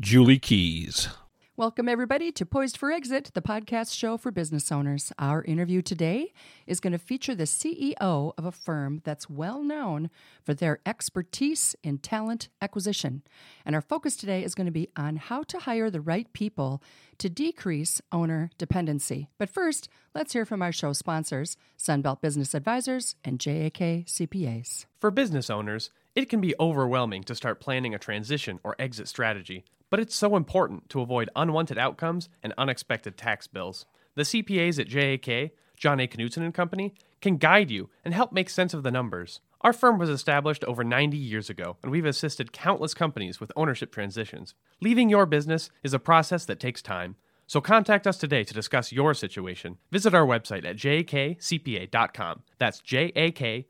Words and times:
Julie 0.00 0.38
Keyes. 0.38 1.10
Welcome, 1.58 1.86
everybody, 1.86 2.32
to 2.32 2.46
Poised 2.46 2.78
for 2.78 2.90
Exit, 2.90 3.32
the 3.34 3.42
podcast 3.42 3.94
show 3.94 4.16
for 4.16 4.30
business 4.30 4.72
owners. 4.72 5.12
Our 5.18 5.44
interview 5.44 5.82
today 5.82 6.32
is 6.66 6.80
going 6.80 6.94
to 6.94 6.98
feature 6.98 7.34
the 7.34 7.44
CEO 7.44 8.32
of 8.38 8.46
a 8.46 8.50
firm 8.50 9.02
that's 9.04 9.28
well 9.28 9.62
known 9.62 10.08
for 10.42 10.54
their 10.54 10.80
expertise 10.86 11.76
in 11.82 11.98
talent 11.98 12.48
acquisition. 12.62 13.22
And 13.66 13.74
our 13.74 13.82
focus 13.82 14.16
today 14.16 14.42
is 14.42 14.54
going 14.54 14.68
to 14.68 14.72
be 14.72 14.88
on 14.96 15.16
how 15.16 15.42
to 15.42 15.58
hire 15.58 15.90
the 15.90 16.00
right 16.00 16.32
people 16.32 16.82
to 17.18 17.28
decrease 17.28 18.00
owner 18.10 18.50
dependency. 18.56 19.28
But 19.36 19.50
first, 19.50 19.90
let's 20.14 20.32
hear 20.32 20.46
from 20.46 20.62
our 20.62 20.72
show 20.72 20.94
sponsors, 20.94 21.58
Sunbelt 21.78 22.22
Business 22.22 22.54
Advisors 22.54 23.16
and 23.22 23.38
JAK 23.38 24.06
CPAs. 24.06 24.86
For 24.98 25.10
business 25.10 25.50
owners, 25.50 25.90
it 26.14 26.30
can 26.30 26.40
be 26.40 26.54
overwhelming 26.58 27.22
to 27.24 27.34
start 27.34 27.60
planning 27.60 27.94
a 27.94 27.98
transition 27.98 28.60
or 28.64 28.76
exit 28.78 29.06
strategy 29.06 29.62
but 29.90 30.00
it's 30.00 30.14
so 30.14 30.36
important 30.36 30.88
to 30.88 31.00
avoid 31.00 31.28
unwanted 31.36 31.76
outcomes 31.76 32.28
and 32.42 32.54
unexpected 32.56 33.16
tax 33.16 33.46
bills. 33.46 33.84
The 34.14 34.22
CPAs 34.22 34.78
at 34.78 34.88
JAK, 34.88 35.50
John 35.76 36.00
A. 36.00 36.06
Knutson 36.06 36.38
and 36.38 36.54
Company, 36.54 36.94
can 37.20 37.36
guide 37.36 37.70
you 37.70 37.90
and 38.04 38.14
help 38.14 38.32
make 38.32 38.48
sense 38.48 38.72
of 38.72 38.82
the 38.82 38.90
numbers. 38.90 39.40
Our 39.62 39.72
firm 39.74 39.98
was 39.98 40.08
established 40.08 40.64
over 40.64 40.82
90 40.82 41.18
years 41.18 41.50
ago, 41.50 41.76
and 41.82 41.92
we've 41.92 42.06
assisted 42.06 42.52
countless 42.52 42.94
companies 42.94 43.40
with 43.40 43.52
ownership 43.56 43.92
transitions. 43.92 44.54
Leaving 44.80 45.10
your 45.10 45.26
business 45.26 45.70
is 45.82 45.92
a 45.92 45.98
process 45.98 46.46
that 46.46 46.60
takes 46.60 46.80
time. 46.80 47.16
So 47.46 47.60
contact 47.60 48.06
us 48.06 48.16
today 48.16 48.44
to 48.44 48.54
discuss 48.54 48.92
your 48.92 49.12
situation. 49.12 49.76
Visit 49.90 50.14
our 50.14 50.24
website 50.24 50.64
at 50.64 50.76
jakcpa.com. 50.76 52.42
That's 52.58 52.80
jakcpa.com. 52.80 53.66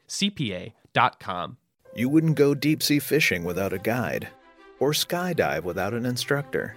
You 1.96 2.08
wouldn't 2.08 2.36
go 2.36 2.54
deep 2.54 2.82
sea 2.84 3.00
fishing 3.00 3.42
without 3.42 3.72
a 3.72 3.78
guide 3.78 4.28
or 4.80 4.92
skydive 4.92 5.62
without 5.62 5.94
an 5.94 6.06
instructor. 6.06 6.76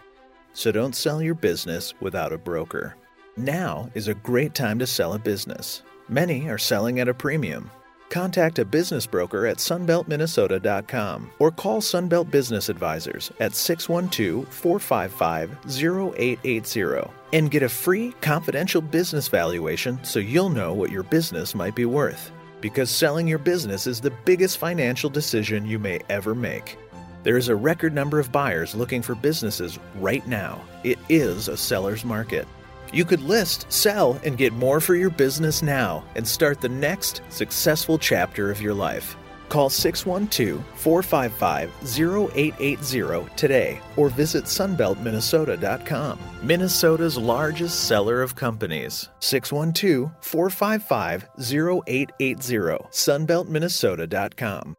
So 0.53 0.71
don't 0.71 0.95
sell 0.95 1.21
your 1.21 1.35
business 1.35 1.93
without 1.99 2.31
a 2.31 2.37
broker. 2.37 2.95
Now 3.35 3.89
is 3.95 4.07
a 4.07 4.13
great 4.13 4.53
time 4.53 4.77
to 4.79 4.85
sell 4.85 5.13
a 5.13 5.19
business. 5.19 5.81
Many 6.07 6.47
are 6.49 6.59
selling 6.59 6.99
at 6.99 7.07
a 7.07 7.13
premium. 7.13 7.71
Contact 8.13 8.59
a 8.59 8.65
business 8.65 9.07
broker 9.07 9.47
at 9.47 9.57
sunbeltminnesota.com 9.57 11.31
or 11.39 11.49
call 11.49 11.81
Sunbelt 11.81 12.29
Business 12.29 12.69
Advisors 12.69 13.31
at 13.39 13.55
612 13.55 14.47
455 14.53 15.57
0880 15.65 17.09
and 17.33 17.49
get 17.49 17.63
a 17.63 17.69
free 17.69 18.11
confidential 18.21 18.81
business 18.81 19.27
valuation 19.27 19.97
so 20.03 20.19
you'll 20.19 20.49
know 20.49 20.73
what 20.73 20.91
your 20.91 21.01
business 21.01 21.55
might 21.55 21.73
be 21.73 21.85
worth. 21.85 22.31
Because 22.61 22.91
selling 22.91 23.27
your 23.27 23.39
business 23.39 23.87
is 23.87 23.99
the 23.99 24.13
biggest 24.25 24.59
financial 24.59 25.09
decision 25.09 25.65
you 25.65 25.79
may 25.79 25.99
ever 26.07 26.35
make. 26.35 26.77
There 27.23 27.37
is 27.37 27.47
a 27.47 27.55
record 27.55 27.93
number 27.93 28.19
of 28.19 28.33
buyers 28.33 28.75
looking 28.75 29.01
for 29.01 29.15
businesses 29.15 29.79
right 29.95 30.27
now. 30.27 30.61
It 30.83 30.99
is 31.07 31.47
a 31.47 31.55
seller's 31.55 32.03
market. 32.03 32.45
You 32.91 33.05
could 33.05 33.21
list, 33.21 33.65
sell, 33.71 34.19
and 34.25 34.37
get 34.37 34.51
more 34.51 34.81
for 34.81 34.93
your 34.95 35.09
business 35.09 35.61
now 35.61 36.03
and 36.15 36.27
start 36.27 36.59
the 36.59 36.67
next 36.67 37.21
successful 37.29 37.97
chapter 37.97 38.51
of 38.51 38.61
your 38.61 38.73
life. 38.73 39.15
Call 39.47 39.69
612 39.69 40.63
455 40.75 41.71
0880 42.35 43.29
today 43.37 43.79
or 43.95 44.09
visit 44.09 44.43
sunbeltminnesota.com, 44.43 46.19
Minnesota's 46.41 47.17
largest 47.17 47.87
seller 47.87 48.21
of 48.21 48.35
companies. 48.35 49.09
612 49.19 50.11
455 50.21 51.29
0880, 51.39 52.89
sunbeltminnesota.com. 52.91 54.75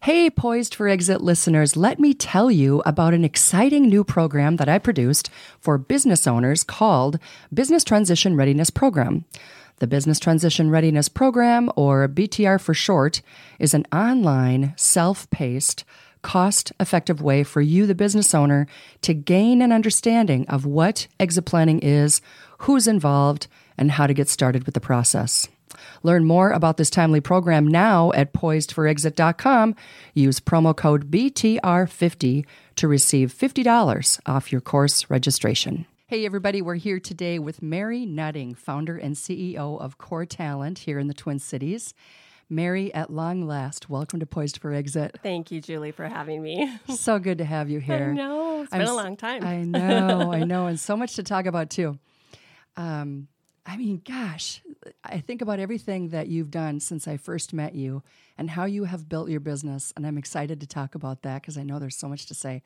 Hey, 0.00 0.30
Poised 0.30 0.76
for 0.76 0.86
Exit 0.86 1.22
listeners, 1.22 1.76
let 1.76 1.98
me 1.98 2.14
tell 2.14 2.52
you 2.52 2.80
about 2.86 3.14
an 3.14 3.24
exciting 3.24 3.88
new 3.88 4.04
program 4.04 4.54
that 4.56 4.68
I 4.68 4.78
produced 4.78 5.28
for 5.58 5.76
business 5.76 6.24
owners 6.24 6.62
called 6.62 7.18
Business 7.52 7.82
Transition 7.82 8.36
Readiness 8.36 8.70
Program. 8.70 9.24
The 9.78 9.88
Business 9.88 10.20
Transition 10.20 10.70
Readiness 10.70 11.08
Program, 11.08 11.68
or 11.74 12.06
BTR 12.06 12.60
for 12.60 12.74
short, 12.74 13.22
is 13.58 13.74
an 13.74 13.86
online, 13.92 14.72
self 14.76 15.28
paced, 15.30 15.84
cost 16.22 16.72
effective 16.78 17.20
way 17.20 17.42
for 17.42 17.60
you, 17.60 17.84
the 17.84 17.94
business 17.96 18.36
owner, 18.36 18.68
to 19.02 19.14
gain 19.14 19.60
an 19.60 19.72
understanding 19.72 20.46
of 20.48 20.64
what 20.64 21.08
exit 21.18 21.44
planning 21.44 21.80
is, 21.80 22.20
who's 22.58 22.86
involved, 22.86 23.48
and 23.76 23.90
how 23.90 24.06
to 24.06 24.14
get 24.14 24.28
started 24.28 24.64
with 24.64 24.74
the 24.74 24.80
process. 24.80 25.48
Learn 26.02 26.24
more 26.24 26.50
about 26.50 26.76
this 26.76 26.90
timely 26.90 27.20
program 27.20 27.66
now 27.66 28.12
at 28.12 28.32
poisedforexit.com. 28.32 29.74
Use 30.14 30.40
promo 30.40 30.76
code 30.76 31.10
BTR50 31.10 32.46
to 32.76 32.88
receive 32.88 33.34
$50 33.34 34.20
off 34.26 34.52
your 34.52 34.60
course 34.60 35.08
registration. 35.10 35.86
Hey, 36.06 36.24
everybody, 36.24 36.62
we're 36.62 36.76
here 36.76 37.00
today 37.00 37.38
with 37.38 37.60
Mary 37.60 38.06
Nutting, 38.06 38.54
founder 38.54 38.96
and 38.96 39.14
CEO 39.14 39.78
of 39.78 39.98
Core 39.98 40.24
Talent 40.24 40.78
here 40.78 40.98
in 40.98 41.06
the 41.06 41.12
Twin 41.12 41.38
Cities. 41.38 41.92
Mary, 42.50 42.92
at 42.94 43.10
long 43.10 43.46
last, 43.46 43.90
welcome 43.90 44.18
to 44.20 44.24
Poised 44.24 44.56
for 44.56 44.72
Exit. 44.72 45.18
Thank 45.22 45.50
you, 45.50 45.60
Julie, 45.60 45.92
for 45.92 46.08
having 46.08 46.42
me. 46.42 46.78
so 46.88 47.18
good 47.18 47.36
to 47.38 47.44
have 47.44 47.68
you 47.68 47.78
here. 47.78 48.08
I 48.10 48.14
know. 48.14 48.62
It's 48.62 48.72
I'm 48.72 48.78
been 48.80 48.88
a 48.88 48.94
long 48.94 49.18
time. 49.18 49.44
I 49.44 49.64
know, 49.64 50.32
I 50.32 50.44
know, 50.44 50.66
and 50.66 50.80
so 50.80 50.96
much 50.96 51.16
to 51.16 51.22
talk 51.22 51.44
about, 51.44 51.68
too. 51.68 51.98
Um, 52.74 53.28
I 53.66 53.76
mean, 53.76 54.00
gosh, 54.02 54.62
I 55.04 55.20
think 55.20 55.42
about 55.42 55.58
everything 55.58 56.08
that 56.10 56.28
you've 56.28 56.50
done 56.50 56.80
since 56.80 57.08
I 57.08 57.16
first 57.16 57.52
met 57.52 57.74
you 57.74 58.02
and 58.36 58.50
how 58.50 58.64
you 58.64 58.84
have 58.84 59.08
built 59.08 59.28
your 59.28 59.40
business. 59.40 59.92
And 59.96 60.06
I'm 60.06 60.18
excited 60.18 60.60
to 60.60 60.66
talk 60.66 60.94
about 60.94 61.22
that 61.22 61.42
because 61.42 61.58
I 61.58 61.62
know 61.62 61.78
there's 61.78 61.96
so 61.96 62.08
much 62.08 62.26
to 62.26 62.34
say. 62.34 62.62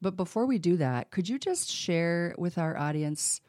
But 0.00 0.16
before 0.16 0.46
we 0.46 0.58
do 0.58 0.76
that, 0.78 1.10
could 1.10 1.28
you 1.28 1.38
just 1.38 1.70
share 1.70 2.34
with 2.38 2.56
our 2.56 2.76
audience 2.76 3.40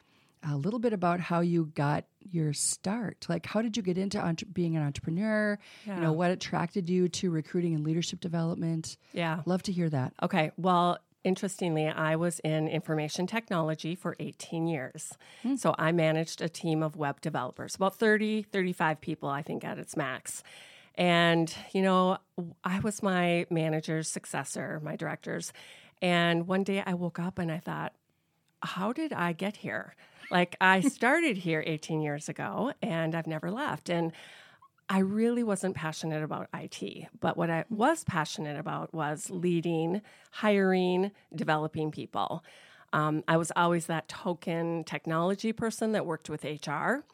a 0.46 0.56
little 0.56 0.80
bit 0.80 0.92
about 0.92 1.20
how 1.20 1.40
you 1.40 1.70
got 1.74 2.04
your 2.20 2.52
start? 2.52 3.26
Like, 3.28 3.46
how 3.46 3.62
did 3.62 3.76
you 3.76 3.82
get 3.82 3.96
into 3.96 4.18
entre- 4.20 4.48
being 4.48 4.76
an 4.76 4.82
entrepreneur? 4.82 5.58
Yeah. 5.86 5.96
You 5.96 6.00
know, 6.02 6.12
what 6.12 6.30
attracted 6.30 6.90
you 6.90 7.08
to 7.08 7.30
recruiting 7.30 7.74
and 7.74 7.84
leadership 7.84 8.20
development? 8.20 8.96
Yeah. 9.12 9.40
Love 9.46 9.62
to 9.64 9.72
hear 9.72 9.88
that. 9.88 10.12
Okay. 10.22 10.50
Well, 10.56 10.98
Interestingly, 11.24 11.88
I 11.88 12.16
was 12.16 12.40
in 12.40 12.66
information 12.66 13.26
technology 13.26 13.94
for 13.94 14.16
18 14.18 14.66
years. 14.66 15.12
Hmm. 15.42 15.54
So 15.54 15.74
I 15.78 15.92
managed 15.92 16.40
a 16.40 16.48
team 16.48 16.82
of 16.82 16.96
web 16.96 17.20
developers, 17.20 17.76
about 17.76 17.94
30, 17.94 18.42
35 18.42 19.00
people, 19.00 19.28
I 19.28 19.42
think, 19.42 19.64
at 19.64 19.78
its 19.78 19.96
max. 19.96 20.42
And, 20.96 21.54
you 21.72 21.82
know, 21.82 22.18
I 22.64 22.80
was 22.80 23.02
my 23.02 23.46
manager's 23.50 24.08
successor, 24.08 24.80
my 24.82 24.96
director's. 24.96 25.52
And 26.00 26.48
one 26.48 26.64
day 26.64 26.82
I 26.84 26.94
woke 26.94 27.18
up 27.18 27.38
and 27.38 27.50
I 27.50 27.58
thought, 27.58 27.92
how 28.60 28.92
did 28.92 29.12
I 29.12 29.32
get 29.32 29.56
here? 29.56 29.94
Like, 30.30 30.56
I 30.60 30.80
started 30.80 31.36
here 31.38 31.62
18 31.64 32.00
years 32.00 32.28
ago 32.28 32.72
and 32.82 33.14
I've 33.14 33.26
never 33.26 33.50
left. 33.50 33.88
And 33.88 34.12
I 34.92 34.98
really 34.98 35.42
wasn't 35.42 35.74
passionate 35.74 36.22
about 36.22 36.48
IT, 36.52 37.06
but 37.18 37.38
what 37.38 37.48
I 37.48 37.64
was 37.70 38.04
passionate 38.04 38.58
about 38.58 38.92
was 38.92 39.30
leading, 39.30 40.02
hiring, 40.32 41.12
developing 41.34 41.90
people. 41.90 42.44
Um, 42.92 43.24
I 43.26 43.38
was 43.38 43.50
always 43.56 43.86
that 43.86 44.06
token 44.06 44.84
technology 44.84 45.54
person 45.54 45.92
that 45.92 46.04
worked 46.04 46.28
with 46.28 46.44
HR. 46.44 47.04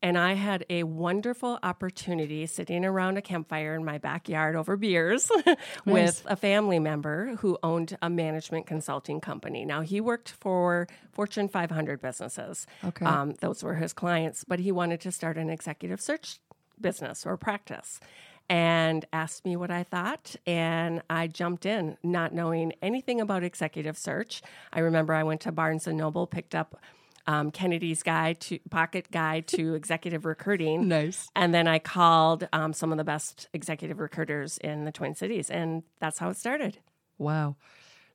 And 0.00 0.16
I 0.16 0.34
had 0.34 0.64
a 0.70 0.84
wonderful 0.84 1.58
opportunity 1.64 2.46
sitting 2.46 2.84
around 2.84 3.16
a 3.16 3.22
campfire 3.22 3.74
in 3.74 3.84
my 3.84 3.98
backyard 3.98 4.54
over 4.54 4.76
beers 4.76 5.28
nice. 5.44 5.56
with 5.84 6.22
a 6.26 6.36
family 6.36 6.78
member 6.78 7.34
who 7.40 7.58
owned 7.64 7.98
a 8.00 8.08
management 8.08 8.68
consulting 8.68 9.20
company. 9.20 9.64
Now, 9.64 9.80
he 9.80 10.00
worked 10.00 10.30
for 10.30 10.86
Fortune 11.10 11.48
500 11.48 12.00
businesses. 12.00 12.64
Okay. 12.84 13.04
Um, 13.04 13.34
those 13.40 13.64
were 13.64 13.74
his 13.74 13.92
clients, 13.92 14.44
but 14.44 14.60
he 14.60 14.70
wanted 14.70 15.00
to 15.00 15.10
start 15.10 15.36
an 15.36 15.50
executive 15.50 16.00
search 16.00 16.38
business 16.80 17.26
or 17.26 17.36
practice 17.36 18.00
and 18.50 19.04
asked 19.12 19.44
me 19.44 19.56
what 19.56 19.70
I 19.70 19.82
thought. 19.82 20.36
And 20.46 21.02
I 21.10 21.26
jumped 21.26 21.66
in, 21.66 21.96
not 22.02 22.32
knowing 22.32 22.72
anything 22.80 23.20
about 23.20 23.44
executive 23.44 23.98
search. 23.98 24.42
I 24.72 24.80
remember 24.80 25.14
I 25.14 25.22
went 25.22 25.42
to 25.42 25.52
Barnes 25.52 25.86
and 25.86 25.98
Noble, 25.98 26.26
picked 26.26 26.54
up 26.54 26.80
um, 27.26 27.50
Kennedy's 27.50 28.02
guide 28.02 28.40
to 28.40 28.58
pocket 28.70 29.10
guide 29.10 29.46
to 29.48 29.74
executive 29.76 30.24
recruiting. 30.24 30.88
Nice. 30.88 31.28
And 31.36 31.52
then 31.52 31.68
I 31.68 31.78
called 31.78 32.48
um, 32.52 32.72
some 32.72 32.90
of 32.90 32.98
the 32.98 33.04
best 33.04 33.48
executive 33.52 34.00
recruiters 34.00 34.56
in 34.58 34.84
the 34.84 34.92
Twin 34.92 35.14
Cities, 35.14 35.50
and 35.50 35.82
that's 36.00 36.18
how 36.18 36.30
it 36.30 36.38
started. 36.38 36.78
Wow. 37.18 37.56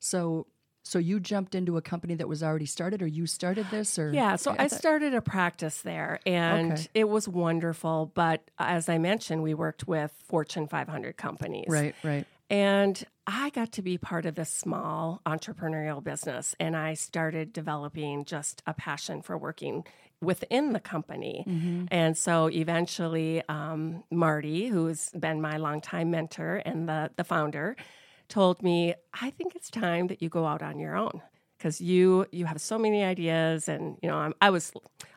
So 0.00 0.48
So 0.86 0.98
you 0.98 1.18
jumped 1.18 1.54
into 1.54 1.78
a 1.78 1.82
company 1.82 2.14
that 2.16 2.28
was 2.28 2.42
already 2.42 2.66
started, 2.66 3.00
or 3.00 3.06
you 3.06 3.26
started 3.26 3.70
this, 3.70 3.98
or 3.98 4.12
Yeah, 4.12 4.36
so 4.36 4.54
I 4.58 4.68
started 4.68 5.14
a 5.14 5.22
practice 5.22 5.80
there 5.80 6.20
and 6.26 6.72
Okay. 6.72 6.86
it 6.94 7.08
was 7.08 7.26
wonderful. 7.26 8.12
But 8.14 8.42
as 8.58 8.88
I 8.90 8.98
mentioned, 8.98 9.42
we 9.42 9.54
worked 9.54 9.88
with 9.88 10.12
Fortune 10.28 10.68
500 10.68 11.16
companies. 11.16 11.66
right, 11.68 11.96
right. 12.02 12.26
And 12.50 13.02
I 13.26 13.48
got 13.50 13.72
to 13.72 13.82
be 13.82 13.96
part 13.96 14.26
of 14.26 14.34
this 14.34 14.50
small 14.50 15.22
entrepreneurial 15.24 16.04
business, 16.04 16.54
and 16.60 16.76
I 16.76 16.92
started 16.92 17.54
developing 17.54 18.26
just 18.26 18.62
a 18.66 18.74
passion 18.74 19.22
for 19.22 19.38
working 19.38 19.84
within 20.20 20.74
the 20.74 20.80
company. 20.80 21.86
And 21.90 22.16
so 22.18 22.50
eventually, 22.50 23.42
um, 23.48 24.04
Marty, 24.10 24.66
who's 24.68 25.08
been 25.18 25.40
my 25.40 25.56
longtime 25.56 26.10
mentor 26.10 26.56
and 26.66 26.86
the, 26.86 27.10
the 27.16 27.24
founder, 27.24 27.76
told 28.28 28.62
me, 28.62 28.94
I 29.20 29.30
think 29.30 29.54
it's 29.54 29.70
time 29.70 30.06
that 30.08 30.22
you 30.22 30.28
go 30.28 30.46
out 30.46 30.62
on 30.62 30.78
your 30.78 30.96
own 30.96 31.20
because 31.58 31.80
you 31.80 32.26
you 32.32 32.44
have 32.46 32.60
so 32.60 32.78
many 32.78 33.02
ideas 33.04 33.68
and 33.68 33.96
you 34.02 34.08
know 34.08 34.16
I'm, 34.18 34.34
i 34.40 34.50
was 34.50 34.72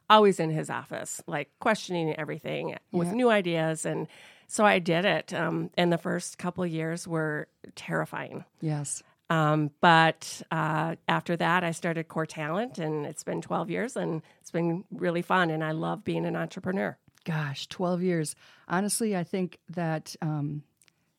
always 0.10 0.40
in 0.40 0.50
his 0.50 0.70
office 0.70 1.20
like 1.28 1.50
questioning 1.60 2.14
everything 2.16 2.76
with 2.92 3.12
new 3.12 3.30
ideas 3.30 3.86
and 3.86 4.08
so 4.48 4.64
i 4.64 4.80
did 4.80 5.04
it 5.04 5.34
um, 5.34 5.72
and 5.78 5.92
the 5.92 5.98
first 5.98 6.38
couple 6.38 6.64
of 6.64 6.70
years 6.70 7.06
were 7.08 7.48
terrifying 7.76 8.46
Yes. 8.62 9.04
um, 9.30 9.72
but 9.82 10.42
uh, 10.52 10.96
after 11.10 11.36
that 11.36 11.64
i 11.66 11.72
started 11.72 12.08
core 12.08 12.26
talent 12.28 12.78
and 12.78 13.06
it's 13.06 13.24
been 13.24 13.42
12 13.42 13.70
years 13.70 13.98
and 13.98 14.22
it's 14.40 14.52
been 14.52 14.86
really 14.92 15.24
fun 15.24 15.50
and 15.50 15.64
i 15.64 15.72
love 15.72 16.04
being 16.06 16.26
an 16.26 16.36
entrepreneur 16.36 16.98
Gosh, 17.26 17.68
twelve 17.68 18.02
years. 18.02 18.38
Honestly, 18.70 19.14
I 19.18 19.26
think 19.26 19.58
that 19.72 20.16
um, 20.22 20.64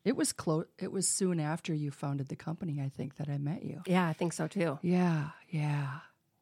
it 0.09 0.17
was 0.17 0.33
close. 0.33 0.65
It 0.79 0.91
was 0.91 1.07
soon 1.07 1.39
after 1.39 1.75
you 1.75 1.91
founded 1.91 2.29
the 2.29 2.37
company. 2.37 2.81
I 2.81 2.89
think 2.89 3.17
that 3.17 3.29
I 3.29 3.37
met 3.37 3.63
you. 3.63 3.83
yeah 3.87 4.09
i 4.09 4.15
think 4.15 4.33
so 4.33 4.47
too 4.49 4.79
Yeah, 4.83 5.29
yeah. 5.51 5.89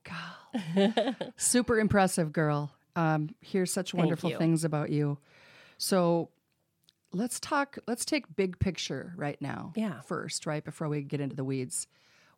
God. 0.04 1.32
Super 1.36 1.80
impressive, 1.80 2.32
girl. 2.32 2.70
Um, 2.94 3.30
hear 3.40 3.66
such 3.66 3.92
wonderful 3.92 4.30
things 4.38 4.62
about 4.64 4.90
you. 4.90 5.18
So 5.78 6.28
let's 7.12 7.40
talk, 7.40 7.78
let's 7.88 8.04
take 8.04 8.24
big 8.36 8.60
picture 8.60 9.12
right 9.16 9.40
now. 9.42 9.72
Yeah. 9.74 10.00
First, 10.02 10.46
right? 10.46 10.64
Before 10.64 10.88
we 10.88 11.02
get 11.02 11.20
into 11.20 11.34
the 11.34 11.42
weeds. 11.42 11.88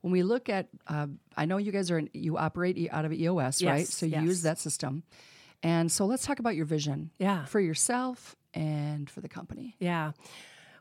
When 0.01 0.13
we 0.13 0.23
look 0.23 0.49
at, 0.49 0.69
uh, 0.87 1.09
I 1.37 1.45
know 1.45 1.59
you 1.59 1.73
guys 1.73 1.91
are, 1.91 1.99
in, 1.99 2.09
you 2.15 2.39
operate 2.39 2.89
out 2.91 3.05
of 3.05 3.13
EOS, 3.13 3.63
right? 3.63 3.87
So 3.87 4.07
you 4.07 4.13
yes. 4.13 4.23
use 4.25 4.43
that 4.43 4.59
system. 4.59 5.03
And 5.63 5.93
so 5.93 6.07
let's 6.07 6.25
talk 6.25 6.39
about 6.39 6.57
your 6.57 6.65
vision. 6.65 7.11
Yeah. 7.19 7.45
For 7.45 7.61
yourself 7.61 8.35
and 8.55 9.11
for 9.11 9.21
the 9.21 9.29
company. 9.29 9.77
Yeah. 9.79 10.13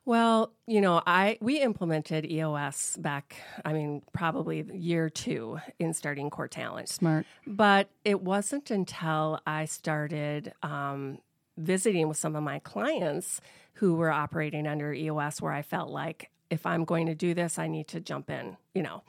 Well, 0.08 0.54
you 0.68 0.80
know, 0.80 1.02
I 1.06 1.38
we 1.42 1.60
implemented 1.60 2.26
EOS 2.32 2.96
back, 2.96 3.36
I 3.66 3.74
mean, 3.74 4.04
probably 4.14 4.66
year 4.74 5.10
two 5.10 5.60
in 5.80 5.94
starting 5.94 6.30
Core 6.30 6.48
Talent. 6.48 6.88
Smart. 6.88 7.26
But 7.46 7.90
it 8.06 8.22
wasn't 8.22 8.72
until 8.72 9.42
I 9.46 9.66
started 9.66 10.54
um, 10.64 11.18
visiting 11.58 12.08
with 12.08 12.16
some 12.16 12.38
of 12.38 12.44
my 12.44 12.60
clients 12.60 13.42
who 13.74 13.96
were 13.96 14.10
operating 14.10 14.66
under 14.66 14.94
EOS 14.94 15.42
where 15.42 15.52
I 15.52 15.62
felt 15.62 15.90
like 15.90 16.32
if 16.50 16.66
I'm 16.66 16.86
going 16.86 17.08
to 17.08 17.16
do 17.16 17.34
this, 17.34 17.60
I 17.60 17.68
need 17.68 17.90
to 17.90 18.00
jump 18.00 18.30
in, 18.30 18.56
you 18.74 18.84
know. 18.84 19.04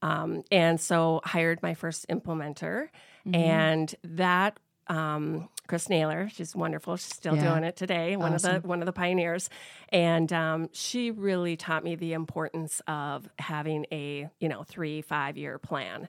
Um, 0.00 0.44
and 0.50 0.80
so 0.80 1.20
hired 1.24 1.62
my 1.62 1.74
first 1.74 2.08
implementer, 2.08 2.88
and 3.34 3.94
that 4.02 4.58
um, 4.88 5.48
Chris 5.66 5.88
Naylor, 5.88 6.28
she's 6.32 6.56
wonderful. 6.56 6.96
She's 6.96 7.14
still 7.14 7.36
Yeah. 7.36 7.50
doing 7.50 7.64
it 7.64 7.76
today. 7.76 8.16
One 8.16 8.32
of 8.34 8.42
the 8.42 8.60
one 8.66 8.80
of 8.80 8.86
the 8.86 8.92
pioneers, 8.92 9.50
and 9.90 10.32
um, 10.32 10.68
she 10.72 11.10
really 11.10 11.56
taught 11.56 11.84
me 11.84 11.94
the 11.94 12.12
importance 12.14 12.80
of 12.86 13.28
having 13.38 13.84
a 13.92 14.28
you 14.40 14.48
know 14.48 14.62
three 14.62 15.02
five 15.02 15.36
year 15.36 15.58
plan, 15.58 16.08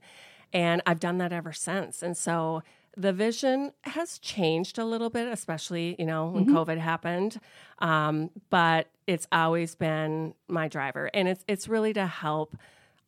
and 0.54 0.82
I've 0.86 1.00
done 1.00 1.18
that 1.20 1.34
ever 1.34 1.52
since. 1.52 2.02
And 2.02 2.16
so 2.16 2.64
the 2.98 3.14
vision 3.14 3.72
has 3.82 4.18
changed 4.20 4.78
a 4.80 4.86
little 4.86 5.10
bit, 5.10 5.28
especially 5.28 5.96
you 6.00 6.06
know 6.06 6.30
when 6.30 6.46
COVID 6.46 6.78
happened, 6.78 7.40
um, 7.80 8.30
but 8.50 8.88
it's 9.08 9.28
always 9.32 9.76
been 9.76 10.34
my 10.48 10.68
driver, 10.70 11.10
and 11.14 11.28
it's 11.28 11.44
it's 11.48 11.68
really 11.68 11.92
to 11.94 12.08
help 12.08 12.56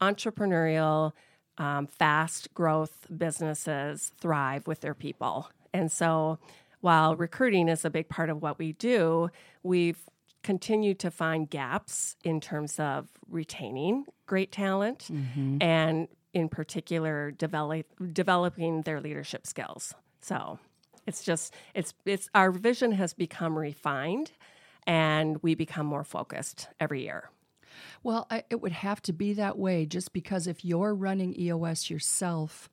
entrepreneurial, 0.02 1.14
um, 1.58 1.88
fast 1.88 2.54
growth 2.54 3.08
businesses 3.16 4.12
thrive 4.20 4.68
with 4.68 4.82
their 4.82 4.94
people. 4.96 5.50
And 5.74 5.92
so 5.92 6.40
while 6.82 7.16
recruiting 7.16 7.70
is 7.70 7.86
a 7.86 7.90
big 7.90 8.10
part 8.10 8.30
of 8.30 8.42
what 8.42 8.60
we 8.60 8.74
do, 8.74 9.30
we've 9.64 10.00
continued 10.44 11.00
to 11.00 11.12
find 11.12 11.50
gaps 11.50 12.16
in 12.24 12.42
terms 12.42 12.80
of 12.80 13.08
retaining 13.30 14.06
great 14.26 14.52
talent 14.52 15.08
mm-hmm. 15.12 15.58
and 15.62 16.08
in 16.34 16.50
particular 16.50 17.32
develop, 17.32 17.86
developing 18.14 18.82
their 18.82 19.00
leadership 19.00 19.46
skills. 19.46 19.94
So 20.22 20.60
it's 21.08 21.24
just 21.24 21.54
it's 21.74 21.94
it's 22.06 22.30
our 22.34 22.52
vision 22.52 22.92
has 22.94 23.14
become 23.14 23.58
refined 23.58 24.32
and 24.88 25.38
we 25.42 25.56
become 25.56 25.86
more 25.86 26.04
focused 26.04 26.70
every 26.80 27.04
year. 27.04 27.30
Well, 28.04 28.28
I, 28.30 28.44
it 28.50 28.62
would 28.62 28.72
have 28.72 29.02
to 29.04 29.14
be 29.14 29.34
that 29.34 29.58
way 29.58 29.86
just 29.86 30.14
because 30.14 30.48
if 30.48 30.66
you're 30.66 30.94
running 30.94 31.40
EOS 31.40 31.90
yourself, 31.90 32.70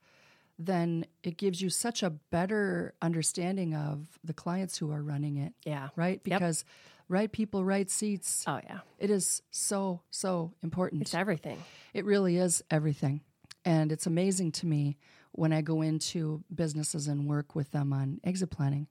then 0.58 1.04
it 1.22 1.36
gives 1.36 1.60
you 1.60 1.70
such 1.70 2.02
a 2.02 2.10
better 2.10 2.94
understanding 3.00 3.74
of 3.74 4.18
the 4.24 4.32
clients 4.34 4.76
who 4.78 4.90
are 4.90 5.02
running 5.02 5.36
it, 5.36 5.52
Yeah. 5.64 5.88
right? 5.96 6.22
Because 6.22 6.64
right 7.08 7.30
people, 7.30 7.64
right 7.64 7.88
seats. 7.90 8.44
Oh 8.46 8.60
yeah. 8.64 8.80
It 8.98 9.10
is 9.10 9.42
so, 9.50 10.02
so 10.10 10.52
important. 10.62 11.02
It's 11.02 11.14
everything. 11.14 11.62
It 11.94 12.04
really 12.04 12.36
is 12.38 12.62
everything. 12.70 13.20
And 13.64 13.92
it's 13.92 14.06
amazing 14.06 14.52
to 14.52 14.66
me 14.66 14.96
when 15.32 15.52
I 15.52 15.60
go 15.60 15.82
into 15.82 16.42
businesses 16.54 17.06
and 17.06 17.28
work 17.28 17.54
with 17.54 17.70
them 17.70 17.92
on 17.92 18.20
exit 18.24 18.50
planning. 18.50 18.88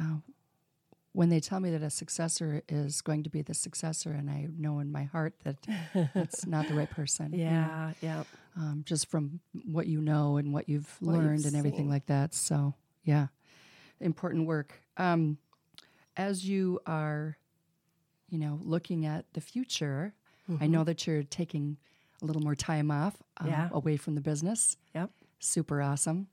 Uh, 0.00 0.16
when 1.12 1.28
they 1.28 1.40
tell 1.40 1.60
me 1.60 1.70
that 1.70 1.82
a 1.82 1.90
successor 1.90 2.62
is 2.68 3.00
going 3.02 3.22
to 3.24 3.30
be 3.30 3.42
the 3.42 3.54
successor, 3.54 4.10
and 4.12 4.30
I 4.30 4.48
know 4.56 4.78
in 4.78 4.90
my 4.90 5.04
heart 5.04 5.34
that 5.44 5.56
that's 6.14 6.46
not 6.54 6.66
the 6.68 6.74
right 6.74 6.88
person. 6.90 7.32
you 7.32 7.38
know, 7.44 7.50
Yeah, 7.50 7.92
yeah. 8.00 8.22
um, 8.56 8.82
just 8.86 9.10
from 9.10 9.40
what 9.66 9.86
you 9.86 10.00
know 10.00 10.36
and 10.38 10.52
what 10.52 10.68
you've 10.68 10.96
learned 11.00 11.44
and 11.44 11.54
everything 11.56 11.80
seen. 11.84 11.90
like 11.90 12.06
that. 12.06 12.34
So, 12.34 12.74
yeah, 13.04 13.26
important 14.00 14.46
work. 14.46 14.72
Um, 14.96 15.38
as 16.16 16.46
you 16.48 16.80
are, 16.86 17.36
you 18.28 18.38
know, 18.38 18.58
looking 18.62 19.04
at 19.06 19.26
the 19.34 19.40
future, 19.40 20.14
I 20.60 20.66
know 20.66 20.84
that 20.84 21.06
you're 21.06 21.22
taking 21.22 21.78
a 22.20 22.26
little 22.26 22.42
more 22.42 22.54
time 22.54 22.90
off 22.90 23.14
uh, 23.40 23.46
Yeah. 23.46 23.68
away 23.72 23.96
from 23.96 24.14
the 24.14 24.20
business. 24.20 24.76
Yep. 24.94 25.10
Super 25.38 25.80
awesome. 25.80 26.28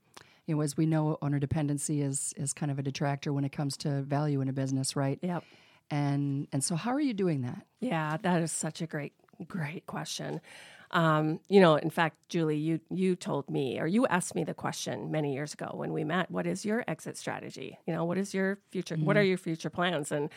You 0.50 0.56
know, 0.56 0.62
as 0.62 0.76
we 0.76 0.88
know, 0.88 1.20
owner 1.22 1.38
dependency 1.38 2.02
is 2.02 2.34
is 2.36 2.54
kind 2.54 2.72
of 2.72 2.80
a 2.80 2.82
detractor 2.82 3.32
when 3.32 3.46
it 3.46 3.52
comes 3.52 3.78
to 3.78 4.02
value 4.02 4.42
in 4.42 4.50
a 4.50 4.52
business, 4.52 4.96
right? 4.96 5.20
Yep. 5.22 5.44
And 5.92 6.48
and 6.52 6.64
so, 6.64 6.76
how 6.76 6.90
are 6.90 7.00
you 7.00 7.14
doing 7.14 7.44
that? 7.44 7.68
Yeah, 7.82 8.18
that 8.24 8.42
is 8.42 8.52
such 8.52 8.82
a 8.82 8.88
great, 8.88 9.14
great 9.48 9.86
question. 9.86 10.42
Um, 10.90 11.40
you 11.50 11.62
know, 11.62 11.76
in 11.76 11.92
fact, 11.92 12.18
Julie, 12.30 12.58
you 12.58 12.80
you 12.90 13.16
told 13.16 13.48
me 13.48 13.80
or 13.80 13.86
you 13.86 14.08
asked 14.08 14.34
me 14.34 14.44
the 14.44 14.56
question 14.56 15.12
many 15.12 15.36
years 15.36 15.54
ago 15.54 15.70
when 15.76 15.94
we 15.94 16.04
met. 16.04 16.32
What 16.32 16.48
is 16.48 16.66
your 16.66 16.84
exit 16.88 17.16
strategy? 17.16 17.78
You 17.86 17.94
know, 17.94 18.04
what 18.06 18.18
is 18.18 18.34
your 18.34 18.58
future? 18.72 18.96
What 18.96 19.18
are 19.18 19.24
your 19.24 19.38
future 19.38 19.70
plans? 19.70 20.12
And 20.12 20.32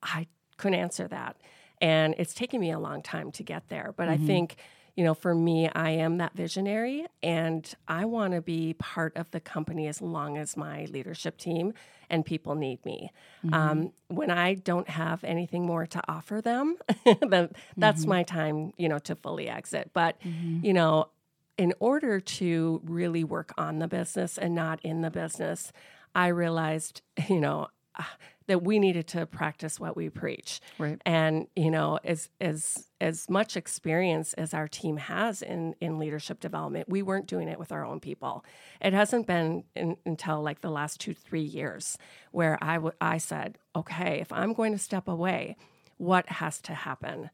I 0.00 0.28
couldn't 0.58 0.78
answer 0.78 1.08
that, 1.08 1.38
and 1.80 2.14
it's 2.18 2.34
taken 2.34 2.60
me 2.60 2.70
a 2.70 2.78
long 2.78 3.02
time 3.02 3.32
to 3.32 3.42
get 3.42 3.68
there. 3.68 3.92
But 3.96 4.08
I 4.08 4.16
think. 4.16 4.54
You 4.96 5.04
know, 5.04 5.14
for 5.14 5.34
me, 5.34 5.68
I 5.68 5.90
am 5.90 6.16
that 6.18 6.32
visionary 6.34 7.06
and 7.22 7.70
I 7.86 8.06
want 8.06 8.32
to 8.32 8.40
be 8.40 8.74
part 8.74 9.14
of 9.16 9.30
the 9.30 9.40
company 9.40 9.86
as 9.88 10.00
long 10.00 10.38
as 10.38 10.56
my 10.56 10.86
leadership 10.86 11.36
team 11.36 11.74
and 12.08 12.24
people 12.24 12.54
need 12.54 12.82
me. 12.84 13.12
Um, 13.52 13.92
when 14.08 14.30
I 14.30 14.54
don't 14.54 14.88
have 14.88 15.22
anything 15.22 15.66
more 15.66 15.86
to 15.86 16.00
offer 16.08 16.40
them, 16.40 16.76
then 17.28 17.50
that's 17.76 18.06
my 18.06 18.22
time, 18.22 18.72
you 18.78 18.88
know, 18.88 18.98
to 19.00 19.14
fully 19.14 19.48
exit. 19.48 19.90
But, 19.92 20.16
you 20.62 20.72
know, 20.72 21.10
in 21.58 21.74
order 21.78 22.20
to 22.20 22.80
really 22.84 23.22
work 23.24 23.52
on 23.58 23.78
the 23.78 23.88
business 23.88 24.38
and 24.38 24.54
not 24.54 24.80
in 24.82 25.02
the 25.02 25.10
business, 25.10 25.72
I 26.14 26.28
realized, 26.28 27.02
you 27.28 27.40
know, 27.40 27.68
ah, 27.98 28.16
that 28.46 28.62
we 28.62 28.78
needed 28.78 29.06
to 29.08 29.26
practice 29.26 29.80
what 29.80 29.96
we 29.96 30.08
preach. 30.08 30.60
Right. 30.78 31.00
And, 31.04 31.46
you 31.56 31.70
know, 31.70 31.98
as 32.04 32.28
as 32.40 32.88
as 33.00 33.28
much 33.28 33.56
experience 33.56 34.32
as 34.34 34.54
our 34.54 34.68
team 34.68 34.96
has 34.96 35.42
in 35.42 35.74
in 35.80 35.98
leadership 35.98 36.40
development, 36.40 36.88
we 36.88 37.02
weren't 37.02 37.26
doing 37.26 37.48
it 37.48 37.58
with 37.58 37.72
our 37.72 37.84
own 37.84 38.00
people. 38.00 38.44
It 38.80 38.92
hasn't 38.92 39.26
been 39.26 39.64
in, 39.74 39.96
until 40.04 40.42
like 40.42 40.60
the 40.60 40.70
last 40.70 41.00
2-3 41.00 41.52
years 41.52 41.98
where 42.30 42.58
I 42.62 42.74
w- 42.74 42.94
I 43.00 43.18
said, 43.18 43.58
"Okay, 43.74 44.20
if 44.20 44.32
I'm 44.32 44.52
going 44.52 44.72
to 44.72 44.78
step 44.78 45.08
away, 45.08 45.56
what 45.96 46.28
has 46.28 46.60
to 46.62 46.74
happen?" 46.74 47.30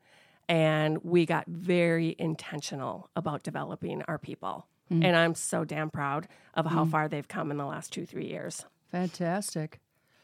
And 0.48 0.98
we 1.04 1.24
got 1.24 1.46
very 1.46 2.16
intentional 2.18 3.08
about 3.14 3.42
developing 3.42 4.02
our 4.02 4.18
people. 4.18 4.66
Mm. 4.90 5.04
And 5.04 5.16
I'm 5.16 5.34
so 5.34 5.64
damn 5.64 5.90
proud 5.90 6.28
of 6.54 6.66
how 6.66 6.84
mm. 6.84 6.90
far 6.90 7.08
they've 7.08 7.28
come 7.28 7.50
in 7.50 7.56
the 7.56 7.64
last 7.64 7.94
2-3 7.94 8.28
years. 8.28 8.66
Fantastic. 8.90 9.80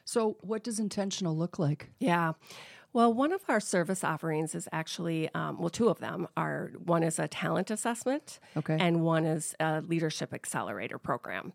So, 0.08 0.38
what 0.40 0.64
does 0.64 0.80
intentional 0.80 1.36
look 1.36 1.58
like? 1.58 1.90
Yeah. 1.98 2.32
Well, 2.94 3.12
one 3.12 3.30
of 3.30 3.42
our 3.46 3.60
service 3.60 4.02
offerings 4.02 4.54
is 4.54 4.66
actually, 4.72 5.28
um, 5.34 5.58
well, 5.58 5.68
two 5.68 5.90
of 5.90 5.98
them 5.98 6.26
are 6.34 6.70
one 6.82 7.02
is 7.02 7.18
a 7.18 7.28
talent 7.28 7.70
assessment, 7.70 8.38
Okay. 8.56 8.78
and 8.80 9.02
one 9.02 9.26
is 9.26 9.54
a 9.60 9.82
leadership 9.82 10.32
accelerator 10.32 10.96
program. 10.96 11.52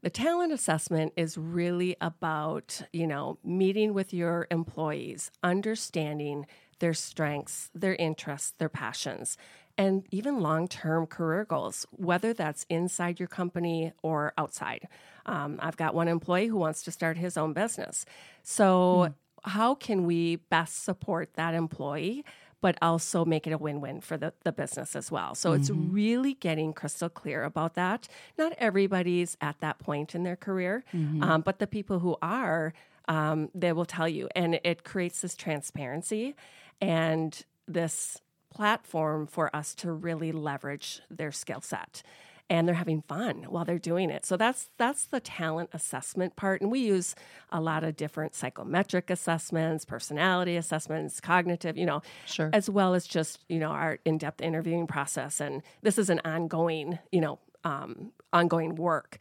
The 0.00 0.08
talent 0.08 0.50
assessment 0.50 1.12
is 1.14 1.36
really 1.36 1.94
about, 2.00 2.80
you 2.90 3.06
know, 3.06 3.36
meeting 3.44 3.92
with 3.92 4.14
your 4.14 4.46
employees, 4.50 5.30
understanding 5.42 6.46
their 6.78 6.94
strengths, 6.94 7.68
their 7.74 7.96
interests, 7.96 8.54
their 8.56 8.70
passions, 8.70 9.36
and 9.76 10.06
even 10.10 10.40
long 10.40 10.68
term 10.68 11.06
career 11.06 11.44
goals, 11.44 11.86
whether 11.90 12.32
that's 12.32 12.64
inside 12.70 13.20
your 13.20 13.28
company 13.28 13.92
or 14.02 14.32
outside. 14.38 14.88
Um, 15.26 15.58
I've 15.60 15.76
got 15.76 15.94
one 15.94 16.08
employee 16.08 16.46
who 16.46 16.56
wants 16.56 16.82
to 16.84 16.90
start 16.90 17.16
his 17.16 17.36
own 17.36 17.52
business. 17.52 18.04
So, 18.42 19.14
how 19.44 19.74
can 19.74 20.04
we 20.04 20.36
best 20.36 20.84
support 20.84 21.34
that 21.34 21.54
employee? 21.54 22.24
But 22.60 22.76
also 22.82 23.24
make 23.24 23.46
it 23.46 23.52
a 23.52 23.58
win 23.58 23.80
win 23.80 24.02
for 24.02 24.18
the, 24.18 24.34
the 24.44 24.52
business 24.52 24.94
as 24.94 25.10
well. 25.10 25.34
So 25.34 25.54
it's 25.54 25.70
really 25.70 26.34
getting 26.34 26.74
crystal 26.74 27.08
clear 27.08 27.44
about 27.44 27.72
that. 27.74 28.06
Not 28.36 28.52
everybody's 28.58 29.38
at 29.40 29.60
that 29.60 29.78
point 29.78 30.14
in 30.14 30.24
their 30.24 30.36
career, 30.36 30.84
um, 31.22 31.40
but 31.40 31.58
the 31.58 31.66
people 31.66 32.00
who 32.00 32.18
are, 32.20 32.74
um, 33.08 33.48
they 33.54 33.72
will 33.72 33.86
tell 33.86 34.06
you. 34.06 34.28
And 34.36 34.60
it 34.62 34.84
creates 34.84 35.22
this 35.22 35.34
transparency 35.34 36.34
and 36.82 37.42
this 37.66 38.20
platform 38.52 39.26
for 39.26 39.54
us 39.56 39.74
to 39.76 39.90
really 39.90 40.30
leverage 40.30 41.00
their 41.08 41.32
skill 41.32 41.62
set 41.62 42.02
and 42.50 42.66
they're 42.66 42.74
having 42.74 43.00
fun 43.02 43.44
while 43.48 43.64
they're 43.64 43.78
doing 43.78 44.10
it. 44.10 44.26
So 44.26 44.36
that's 44.36 44.68
that's 44.76 45.06
the 45.06 45.20
talent 45.20 45.70
assessment 45.72 46.34
part 46.36 46.60
and 46.60 46.70
we 46.70 46.80
use 46.80 47.14
a 47.50 47.60
lot 47.60 47.84
of 47.84 47.96
different 47.96 48.34
psychometric 48.34 49.08
assessments, 49.08 49.84
personality 49.84 50.56
assessments, 50.56 51.20
cognitive, 51.20 51.78
you 51.78 51.86
know, 51.86 52.02
Sure. 52.26 52.50
as 52.52 52.68
well 52.68 52.94
as 52.94 53.06
just, 53.06 53.38
you 53.48 53.60
know, 53.60 53.70
our 53.70 53.98
in-depth 54.04 54.42
interviewing 54.42 54.86
process 54.88 55.40
and 55.40 55.62
this 55.82 55.96
is 55.96 56.10
an 56.10 56.20
ongoing, 56.24 56.98
you 57.12 57.20
know, 57.20 57.38
um, 57.64 58.10
ongoing 58.32 58.74
work. 58.74 59.18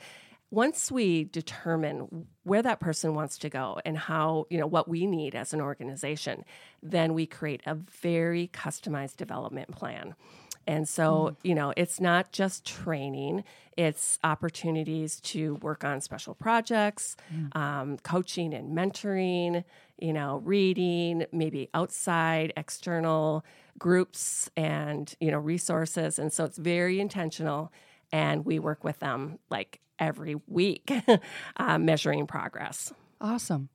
Once 0.51 0.91
we 0.91 1.25
determine 1.25 2.25
where 2.41 2.63
that 2.63 2.79
person 2.79 3.13
wants 3.13 3.38
to 3.38 3.50
go 3.50 3.79
and 3.86 3.95
how, 3.95 4.45
you 4.50 4.57
know, 4.57 4.65
what 4.65 4.88
we 4.88 5.05
need 5.05 5.36
as 5.36 5.53
an 5.53 5.62
organization, 5.62 6.43
then 6.81 7.13
we 7.13 7.27
create 7.27 7.62
a 7.67 7.75
very 7.75 8.48
customized 8.51 9.17
development 9.17 9.69
plan. 9.71 10.15
And 10.69 10.88
so, 10.88 11.35
you 11.41 11.55
know, 11.55 11.73
it's 11.75 11.99
not 11.99 12.31
just 12.31 12.63
training, 12.63 13.43
it's 13.75 14.19
opportunities 14.23 15.19
to 15.21 15.55
work 15.55 15.83
on 15.83 15.99
special 15.99 16.35
projects, 16.35 17.15
um, 17.53 17.97
coaching 18.03 18.53
and 18.53 18.77
mentoring, 18.77 19.63
you 19.97 20.13
know, 20.13 20.41
reading, 20.45 21.25
maybe 21.31 21.69
outside, 21.73 22.53
external 22.55 23.43
groups 23.79 24.51
and, 24.55 25.11
you 25.19 25.31
know, 25.31 25.39
resources. 25.39 26.19
And 26.19 26.31
so 26.31 26.45
it's 26.45 26.59
very 26.59 26.99
intentional. 26.99 27.73
And 28.11 28.45
we 28.45 28.59
work 28.59 28.83
with 28.83 28.99
them 28.99 29.39
like 29.49 29.79
every 29.97 30.35
week, 30.45 30.91
uh, 31.57 31.79
measuring 31.79 32.27
progress. 32.27 32.93
Awesome. 33.19 33.69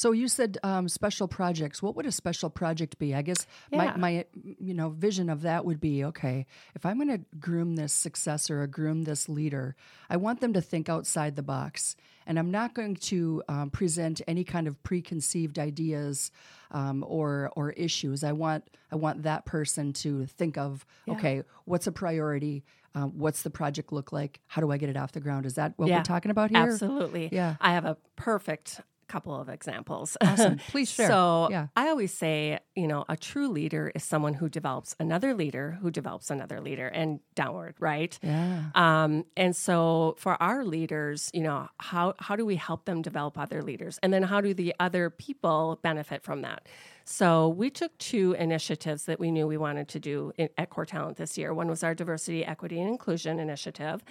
So 0.00 0.12
you 0.12 0.28
said 0.28 0.56
um, 0.62 0.88
special 0.88 1.28
projects. 1.28 1.82
What 1.82 1.94
would 1.94 2.06
a 2.06 2.10
special 2.10 2.48
project 2.48 2.98
be? 2.98 3.14
I 3.14 3.20
guess 3.20 3.46
my, 3.70 3.84
Yeah. 3.84 3.96
my 3.98 4.24
you 4.58 4.72
know 4.72 4.88
vision 4.88 5.28
of 5.28 5.42
that 5.42 5.66
would 5.66 5.78
be 5.78 6.02
okay. 6.04 6.46
If 6.74 6.86
I'm 6.86 6.96
going 6.96 7.08
to 7.18 7.22
groom 7.38 7.76
this 7.76 7.92
successor 7.92 8.62
or 8.62 8.66
groom 8.66 9.02
this 9.02 9.28
leader, 9.28 9.76
I 10.08 10.16
want 10.16 10.40
them 10.40 10.54
to 10.54 10.62
think 10.62 10.88
outside 10.88 11.36
the 11.36 11.42
box, 11.42 11.96
and 12.26 12.38
I'm 12.38 12.50
not 12.50 12.72
going 12.72 12.96
to 13.12 13.42
um, 13.46 13.68
present 13.68 14.22
any 14.26 14.42
kind 14.42 14.66
of 14.66 14.82
preconceived 14.82 15.58
ideas 15.58 16.30
um, 16.70 17.04
or 17.06 17.52
or 17.54 17.72
issues. 17.72 18.24
I 18.24 18.32
want 18.32 18.64
I 18.90 18.96
want 18.96 19.24
that 19.24 19.44
person 19.44 19.92
to 20.04 20.24
think 20.24 20.56
of 20.56 20.86
okay, 21.10 21.42
what's 21.66 21.86
a 21.86 21.92
priority? 21.92 22.64
Um, 22.94 23.18
what's 23.18 23.42
the 23.42 23.50
project 23.50 23.92
look 23.92 24.12
like? 24.12 24.40
How 24.46 24.62
do 24.62 24.72
I 24.72 24.78
get 24.78 24.88
it 24.88 24.96
off 24.96 25.12
the 25.12 25.20
ground? 25.20 25.44
Is 25.44 25.56
that 25.56 25.74
what 25.76 25.88
Yeah, 25.88 25.98
we're 25.98 26.04
talking 26.04 26.30
about 26.30 26.48
here? 26.48 26.58
Absolutely. 26.72 27.28
Yeah. 27.30 27.56
I 27.60 27.72
have 27.74 27.84
a 27.84 27.98
perfect 28.16 28.80
couple 29.10 29.34
of 29.40 29.48
examples. 29.48 30.16
Awesome. 30.20 30.56
Please 30.72 30.90
share. 30.90 31.08
So 31.08 31.48
Yeah. 31.50 31.66
I 31.76 31.88
always 31.88 32.12
say, 32.14 32.60
you 32.76 32.86
know, 32.86 33.04
a 33.08 33.16
true 33.16 33.48
leader 33.48 33.90
is 33.94 34.04
someone 34.04 34.34
who 34.34 34.48
develops 34.48 34.94
another 35.00 35.34
leader 35.34 35.78
who 35.82 35.90
develops 35.90 36.30
another 36.30 36.60
leader 36.60 36.86
and 36.86 37.20
downward, 37.34 37.74
right? 37.80 38.18
Yeah. 38.22 38.70
Um, 38.74 39.24
and 39.36 39.54
so 39.56 40.14
for 40.18 40.40
our 40.40 40.64
leaders, 40.64 41.30
you 41.34 41.42
know, 41.42 41.68
how 41.78 42.14
how 42.26 42.36
do 42.36 42.44
we 42.46 42.56
help 42.56 42.84
them 42.84 43.02
develop 43.02 43.36
other 43.38 43.60
leaders? 43.62 43.98
And 44.02 44.12
then 44.14 44.22
how 44.22 44.40
do 44.40 44.54
the 44.54 44.74
other 44.78 45.10
people 45.10 45.78
benefit 45.82 46.22
from 46.22 46.42
that? 46.42 46.60
So 47.04 47.48
we 47.48 47.70
took 47.70 47.96
two 47.98 48.36
initiatives 48.38 49.04
that 49.06 49.18
we 49.18 49.30
knew 49.32 49.46
we 49.48 49.56
wanted 49.56 49.88
to 49.88 49.98
do 49.98 50.32
in, 50.38 50.48
at 50.56 50.70
Core 50.70 50.86
Talent 50.86 51.16
this 51.16 51.36
year. 51.36 51.52
One 51.52 51.68
was 51.68 51.82
our 51.82 51.94
diversity, 51.94 52.44
equity, 52.44 52.78
and 52.80 52.88
inclusion 52.88 53.40
initiative, 53.40 54.02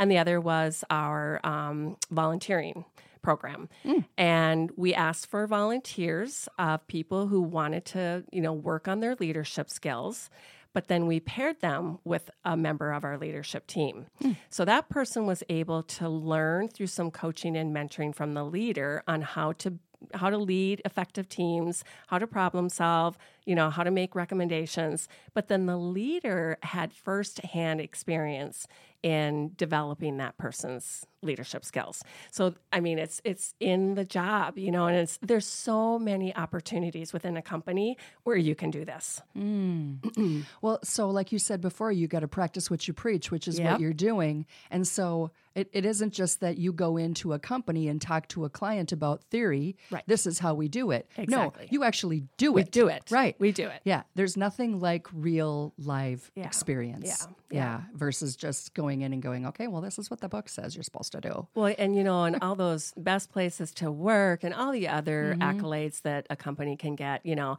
and 0.00 0.10
the 0.10 0.16
other 0.18 0.40
was 0.40 0.82
our 0.88 1.40
um, 1.44 1.96
volunteering 2.10 2.84
program. 3.26 3.68
Mm. 3.84 4.04
And 4.16 4.70
we 4.76 4.94
asked 4.94 5.26
for 5.26 5.44
volunteers 5.48 6.48
of 6.60 6.86
people 6.86 7.26
who 7.26 7.40
wanted 7.40 7.84
to, 7.86 8.22
you 8.30 8.40
know, 8.40 8.52
work 8.52 8.86
on 8.86 9.00
their 9.00 9.16
leadership 9.16 9.68
skills. 9.68 10.30
But 10.72 10.86
then 10.86 11.08
we 11.08 11.18
paired 11.18 11.60
them 11.60 11.98
with 12.04 12.30
a 12.44 12.56
member 12.56 12.92
of 12.92 13.02
our 13.02 13.18
leadership 13.18 13.66
team. 13.66 14.06
Mm. 14.22 14.36
So 14.48 14.64
that 14.64 14.88
person 14.88 15.26
was 15.26 15.42
able 15.48 15.82
to 15.98 16.08
learn 16.08 16.68
through 16.68 16.86
some 16.86 17.10
coaching 17.10 17.56
and 17.56 17.74
mentoring 17.74 18.14
from 18.14 18.34
the 18.34 18.44
leader 18.44 19.02
on 19.08 19.22
how 19.22 19.50
to 19.54 19.78
how 20.14 20.30
to 20.30 20.38
lead 20.38 20.82
effective 20.84 21.28
teams, 21.28 21.84
how 22.08 22.18
to 22.18 22.26
problem 22.26 22.68
solve, 22.68 23.16
you 23.44 23.54
know, 23.54 23.70
how 23.70 23.82
to 23.82 23.90
make 23.90 24.14
recommendations. 24.14 25.08
But 25.34 25.48
then 25.48 25.66
the 25.66 25.76
leader 25.76 26.58
had 26.62 26.92
firsthand 26.92 27.80
experience 27.80 28.66
in 29.02 29.52
developing 29.56 30.16
that 30.16 30.36
person's 30.36 31.06
leadership 31.22 31.64
skills. 31.64 32.02
So 32.30 32.54
I 32.72 32.80
mean 32.80 32.98
it's 32.98 33.20
it's 33.24 33.54
in 33.60 33.94
the 33.94 34.04
job, 34.04 34.58
you 34.58 34.70
know, 34.70 34.86
and 34.86 34.96
it's 34.96 35.18
there's 35.22 35.46
so 35.46 35.98
many 35.98 36.34
opportunities 36.34 37.12
within 37.12 37.36
a 37.36 37.42
company 37.42 37.96
where 38.24 38.36
you 38.36 38.54
can 38.54 38.70
do 38.70 38.84
this. 38.84 39.20
Mm. 39.36 40.44
Well, 40.62 40.80
so 40.82 41.08
like 41.10 41.30
you 41.32 41.38
said 41.38 41.60
before, 41.60 41.92
you 41.92 42.08
got 42.08 42.20
to 42.20 42.28
practice 42.28 42.70
what 42.70 42.86
you 42.88 42.94
preach, 42.94 43.30
which 43.30 43.46
is 43.48 43.58
Yep. 43.58 43.72
what 43.72 43.80
you're 43.80 43.92
doing. 43.92 44.46
And 44.70 44.86
so 44.88 45.30
it, 45.56 45.70
it 45.72 45.86
isn't 45.86 46.12
just 46.12 46.40
that 46.40 46.58
you 46.58 46.70
go 46.72 46.98
into 46.98 47.32
a 47.32 47.38
company 47.38 47.88
and 47.88 48.00
talk 48.00 48.28
to 48.28 48.44
a 48.44 48.50
client 48.50 48.92
about 48.92 49.24
theory. 49.24 49.76
Right. 49.90 50.04
This 50.06 50.26
is 50.26 50.38
how 50.38 50.54
we 50.54 50.68
do 50.68 50.90
it. 50.90 51.08
Exactly. 51.16 51.64
No, 51.64 51.68
you 51.70 51.82
actually 51.82 52.24
do 52.36 52.52
We 52.52 52.62
it. 52.62 52.70
do 52.70 52.88
it. 52.88 53.10
Right. 53.10 53.34
We 53.38 53.52
do 53.52 53.66
it. 53.66 53.80
Yeah. 53.84 54.02
There's 54.14 54.36
nothing 54.36 54.80
like 54.80 55.06
real 55.14 55.72
live 55.78 56.30
Yeah. 56.34 56.44
experience. 56.44 57.26
Yeah. 57.50 57.56
Yeah. 57.58 57.80
Versus 57.94 58.36
just 58.36 58.74
going 58.74 59.00
in 59.00 59.14
and 59.14 59.22
going, 59.22 59.46
okay, 59.46 59.66
well, 59.66 59.80
this 59.80 59.98
is 59.98 60.10
what 60.10 60.20
the 60.20 60.28
book 60.28 60.50
says 60.50 60.76
you're 60.76 60.82
supposed 60.82 61.12
to 61.12 61.22
do. 61.22 61.48
Well, 61.54 61.74
and 61.78 61.96
you 61.96 62.04
know, 62.04 62.24
and 62.24 62.36
all 62.42 62.54
those 62.54 62.92
best 62.96 63.32
places 63.32 63.72
to 63.74 63.90
work 63.90 64.44
and 64.44 64.52
all 64.52 64.72
the 64.72 64.88
other 64.88 65.36
mm-hmm. 65.38 65.42
accolades 65.42 66.02
that 66.02 66.26
a 66.28 66.36
company 66.36 66.76
can 66.76 66.96
get, 66.96 67.24
you 67.24 67.34
know, 67.34 67.56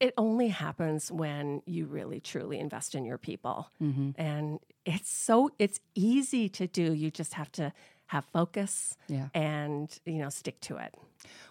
it 0.00 0.14
only 0.16 0.48
happens 0.48 1.12
when 1.12 1.62
you 1.66 1.84
really 1.84 2.20
truly 2.20 2.58
invest 2.58 2.94
in 2.94 3.04
your 3.04 3.18
people. 3.18 3.70
Mm-hmm. 3.80 4.10
And 4.20 4.58
it's 4.84 5.10
so 5.10 5.50
it's 5.58 5.80
easy 5.94 6.48
to 6.50 6.66
do. 6.66 6.92
You 6.92 7.10
just 7.10 7.34
have 7.34 7.50
to 7.52 7.72
have 8.06 8.24
focus 8.32 8.96
Yeah. 9.06 9.28
and, 9.34 9.88
you 10.04 10.18
know, 10.18 10.30
stick 10.30 10.60
to 10.62 10.76
it. 10.78 10.92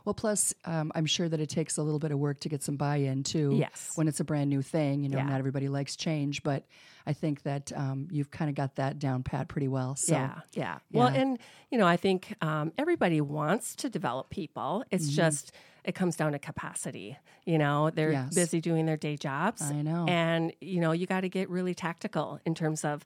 Well, 0.04 0.14
plus, 0.14 0.54
um, 0.66 0.92
I'm 0.94 1.06
sure 1.06 1.30
that 1.30 1.40
it 1.40 1.48
takes 1.50 1.78
a 1.78 1.84
little 1.84 2.00
bit 2.00 2.12
of 2.12 2.20
work 2.20 2.42
to 2.42 2.50
get 2.50 2.64
some 2.64 2.76
buy-in 2.76 3.24
too. 3.24 3.56
Yes. 3.58 3.94
When 3.96 4.10
it's 4.10 4.20
a 4.20 4.26
brand 4.26 4.50
new 4.50 4.62
thing, 4.62 5.04
you 5.04 5.10
know, 5.10 5.20
Yeah. 5.20 5.24
not 5.26 5.40
everybody 5.40 5.70
likes 5.70 5.96
change, 5.96 6.44
but 6.44 6.66
I 7.06 7.14
think 7.14 7.44
that 7.44 7.72
um, 7.78 8.10
you've 8.12 8.30
kind 8.30 8.50
of 8.50 8.56
got 8.56 8.76
that 8.76 9.00
down 9.00 9.24
pat 9.24 9.48
pretty 9.48 9.70
well. 9.70 9.96
So, 9.96 10.16
yeah, 10.16 10.42
yeah. 10.54 10.80
Well, 10.92 11.08
and 11.08 11.40
you 11.72 11.78
know, 11.78 11.88
I 11.88 11.96
think 11.96 12.36
um, 12.42 12.74
everybody 12.78 13.22
wants 13.22 13.76
to 13.78 13.90
develop 13.90 14.30
people. 14.30 14.84
It's 14.92 15.06
Mm-hmm. 15.06 15.16
just 15.16 15.54
it 15.84 15.94
comes 15.96 16.16
down 16.16 16.32
to 16.34 16.40
capacity. 16.40 17.18
You 17.46 17.58
know, 17.58 17.90
they're 17.90 18.12
Yes. 18.12 18.34
busy 18.36 18.60
doing 18.62 18.86
their 18.86 18.98
day 18.98 19.16
jobs. 19.18 19.62
I 19.62 19.82
know. 19.82 20.06
and 20.08 20.54
you 20.62 20.80
know, 20.82 20.92
you 20.92 21.06
got 21.08 21.22
to 21.22 21.30
get 21.30 21.50
really 21.50 21.74
tactical 21.74 22.40
in 22.46 22.56
terms 22.56 22.84
of 22.86 23.06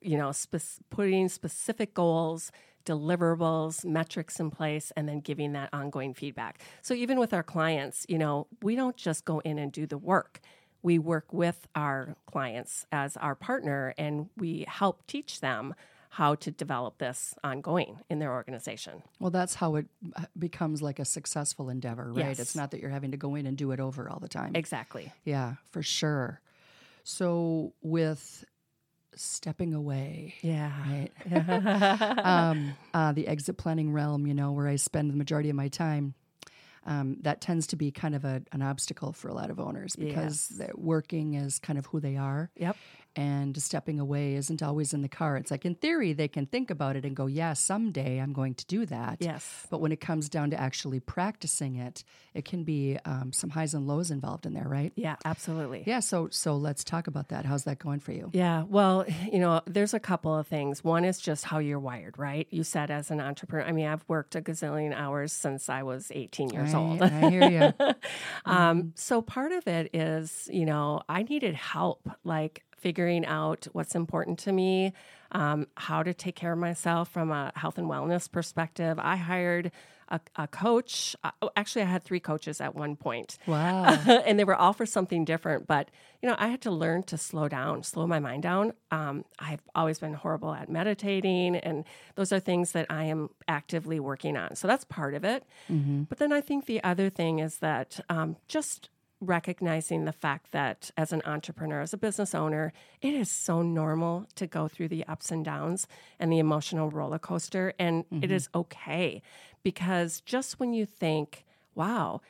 you 0.00 0.16
know 0.16 0.32
spec- 0.32 0.80
putting 0.90 1.28
specific 1.28 1.94
goals. 1.94 2.50
Deliverables, 2.84 3.84
metrics 3.84 4.38
in 4.40 4.50
place, 4.50 4.92
and 4.96 5.08
then 5.08 5.20
giving 5.20 5.52
that 5.52 5.68
ongoing 5.72 6.14
feedback. 6.14 6.60
So, 6.82 6.94
even 6.94 7.18
with 7.18 7.32
our 7.32 7.42
clients, 7.44 8.04
you 8.08 8.18
know, 8.18 8.48
we 8.60 8.74
don't 8.74 8.96
just 8.96 9.24
go 9.24 9.38
in 9.40 9.56
and 9.58 9.70
do 9.72 9.86
the 9.86 9.98
work 9.98 10.40
we 10.84 10.98
work 10.98 11.32
with 11.32 11.68
our 11.76 12.16
clients 12.26 12.86
as 12.90 13.16
our 13.18 13.36
partner 13.36 13.94
and 13.96 14.28
we 14.36 14.64
help 14.66 15.06
teach 15.06 15.38
them 15.40 15.76
how 16.16 16.34
to 16.34 16.50
develop 16.50 16.98
this 16.98 17.34
ongoing 17.42 17.98
in 18.10 18.18
their 18.18 18.32
organization. 18.32 19.02
Well, 19.18 19.30
that's 19.30 19.54
how 19.54 19.76
it 19.76 19.86
uh, 20.14 20.24
becomes 20.38 20.82
like 20.82 20.98
a 20.98 21.06
successful 21.06 21.70
endeavor, 21.70 22.12
right? 22.12 22.26
Yes. 22.26 22.38
It's 22.38 22.54
not 22.54 22.70
that 22.72 22.80
you're 22.80 22.90
having 22.90 23.12
to 23.12 23.16
go 23.16 23.34
in 23.34 23.46
and 23.46 23.56
do 23.56 23.70
it 23.72 23.80
over 23.80 24.10
all 24.10 24.18
the 24.20 24.28
time. 24.28 24.52
Exactly. 24.54 25.10
yeah, 25.24 25.54
for 25.70 25.82
sure. 25.82 26.40
So, 27.02 27.72
with 27.80 28.44
stepping 29.14 29.72
away, 29.74 30.34
Yeah. 30.42 30.70
right? 30.86 31.10
um, 32.24 32.74
uh, 32.94 33.12
the 33.12 33.26
exit 33.26 33.56
planning 33.56 33.92
realm, 33.92 34.26
you 34.26 34.34
know, 34.34 34.52
where 34.52 34.68
I 34.68 34.76
spend 34.76 35.10
the 35.10 35.16
majority 35.16 35.48
of 35.50 35.56
my 35.56 35.68
time. 35.68 36.14
um, 36.84 37.18
that 37.22 37.40
tends 37.40 37.68
to 37.68 37.76
be 37.76 37.92
kind 37.92 38.12
of 38.14 38.24
a, 38.24 38.42
an 38.50 38.60
obstacle 38.60 39.12
for 39.12 39.28
a 39.28 39.34
lot 39.34 39.50
of 39.50 39.60
owners 39.60 39.94
because 39.94 40.52
Yes. 40.58 40.70
working 40.74 41.34
is 41.34 41.60
kind 41.60 41.78
of 41.78 41.86
who 41.86 42.00
they 42.00 42.16
are. 42.16 42.50
Yep. 42.56 42.76
And 43.14 43.60
stepping 43.62 44.00
away 44.00 44.34
isn't 44.34 44.62
always 44.62 44.94
in 44.94 45.02
the 45.02 45.08
car. 45.08 45.36
It's 45.36 45.50
like 45.50 45.64
in 45.64 45.74
theory, 45.74 46.12
they 46.12 46.28
can 46.28 46.46
think 46.46 46.70
about 46.70 46.96
it 46.96 47.04
and 47.04 47.14
go, 47.14 47.26
yeah, 47.26 47.52
someday 47.52 48.18
I'm 48.18 48.32
going 48.32 48.54
to 48.54 48.66
do 48.66 48.86
that. 48.86 49.18
Yes. 49.20 49.66
But 49.70 49.80
when 49.80 49.92
it 49.92 50.00
comes 50.00 50.28
down 50.28 50.50
to 50.50 50.60
actually 50.60 51.00
practicing 51.00 51.76
it, 51.76 52.04
it 52.32 52.44
can 52.44 52.64
be 52.64 52.98
um, 53.04 53.32
some 53.32 53.50
highs 53.50 53.74
and 53.74 53.86
lows 53.86 54.10
involved 54.10 54.46
in 54.46 54.54
there, 54.54 54.68
right? 54.68 54.92
Yeah, 54.96 55.16
absolutely. 55.24 55.84
Yeah. 55.86 56.00
So, 56.00 56.28
so 56.30 56.56
let's 56.56 56.84
talk 56.84 57.06
about 57.06 57.28
that. 57.28 57.44
How's 57.44 57.64
that 57.64 57.78
going 57.78 58.00
for 58.00 58.12
you? 58.12 58.30
Yeah, 58.32 58.62
well, 58.62 59.04
you 59.30 59.38
know, 59.38 59.60
there's 59.66 59.94
a 59.94 60.00
couple 60.00 60.34
of 60.36 60.46
things. 60.46 60.82
One 60.82 61.04
is 61.04 61.18
just 61.18 61.44
how 61.44 61.58
you're 61.58 61.78
wired, 61.78 62.18
right? 62.18 62.46
You 62.50 62.64
said 62.64 62.90
as 62.90 63.10
an 63.10 63.20
entrepreneur, 63.20 63.66
I 63.66 63.72
mean, 63.72 63.86
I've 63.86 64.04
worked 64.08 64.34
a 64.36 64.40
gazillion 64.40 64.94
hours 64.94 65.32
since 65.32 65.68
I 65.68 65.82
was 65.82 66.10
18 66.14 66.50
years 66.50 66.72
I, 66.72 66.78
old. 66.78 67.02
I 67.02 67.30
hear 67.30 67.50
you. 67.50 67.72
Um, 68.44 68.92
so 68.96 69.22
part 69.22 69.52
of 69.52 69.66
it 69.68 69.94
is, 69.94 70.48
you 70.52 70.66
know, 70.66 71.02
I 71.08 71.22
needed 71.22 71.54
help, 71.54 72.08
like 72.24 72.64
figuring 72.82 73.24
out 73.24 73.68
what's 73.72 73.94
important 73.94 74.40
to 74.40 74.52
me, 74.52 74.92
um, 75.30 75.66
how 75.76 76.02
to 76.02 76.12
take 76.12 76.34
care 76.34 76.52
of 76.52 76.58
myself 76.58 77.08
from 77.08 77.30
a 77.30 77.52
health 77.54 77.78
and 77.78 77.88
wellness 77.88 78.30
perspective. 78.30 78.98
I 78.98 79.16
hired 79.16 79.70
a, 80.08 80.20
a 80.36 80.46
coach. 80.48 81.16
Uh, 81.24 81.30
oh, 81.40 81.50
actually, 81.56 81.82
I 81.82 81.86
had 81.86 82.02
three 82.02 82.20
coaches 82.20 82.60
at 82.60 82.74
one 82.74 82.96
point. 82.96 83.38
Wow. 83.46 83.84
and 84.26 84.38
they 84.38 84.44
were 84.44 84.56
all 84.56 84.72
for 84.72 84.84
something 84.84 85.24
different. 85.24 85.66
But 85.66 85.90
you 86.20 86.28
know, 86.28 86.36
I 86.38 86.48
had 86.48 86.60
to 86.62 86.70
learn 86.70 87.04
to 87.04 87.16
slow 87.16 87.48
down, 87.48 87.82
slow 87.82 88.06
my 88.06 88.18
mind 88.18 88.42
down. 88.42 88.72
Um, 88.90 89.24
I've 89.38 89.62
always 89.74 89.98
been 89.98 90.14
horrible 90.14 90.52
at 90.52 90.68
meditating, 90.68 91.56
and 91.56 91.84
those 92.16 92.32
are 92.32 92.40
things 92.40 92.72
that 92.72 92.86
I 92.90 93.04
am 93.04 93.30
actively 93.48 93.98
working 94.00 94.36
on. 94.36 94.54
So 94.56 94.68
that's 94.68 94.84
part 94.84 95.14
of 95.14 95.24
it. 95.24 95.44
But 96.08 96.18
then 96.18 96.32
I 96.32 96.40
think 96.40 96.66
the 96.66 96.82
other 96.84 97.08
thing 97.10 97.38
is 97.38 97.58
that 97.58 98.00
um, 98.08 98.36
just 98.48 98.90
recognizing 99.22 100.04
the 100.04 100.12
fact 100.12 100.52
that 100.52 100.90
as 100.96 101.12
an 101.12 101.22
entrepreneur, 101.24 101.80
as 101.80 101.92
a 101.92 101.98
business 101.98 102.34
owner, 102.34 102.72
it 103.00 103.14
is 103.14 103.30
so 103.30 103.62
normal 103.62 104.26
to 104.34 104.46
go 104.46 104.68
through 104.68 104.88
the 104.88 105.06
ups 105.06 105.30
and 105.30 105.44
downs 105.44 105.86
and 106.18 106.32
the 106.32 106.38
emotional 106.38 106.90
roller 106.90 107.18
coaster, 107.18 107.72
and 107.78 108.04
it 108.10 108.14
mm-hmm. 108.14 108.32
is 108.32 108.48
okay 108.54 109.22
because 109.62 110.20
just 110.22 110.58
when 110.58 110.74
you 110.74 110.84
think, 110.84 111.44
"Wow." 111.74 112.20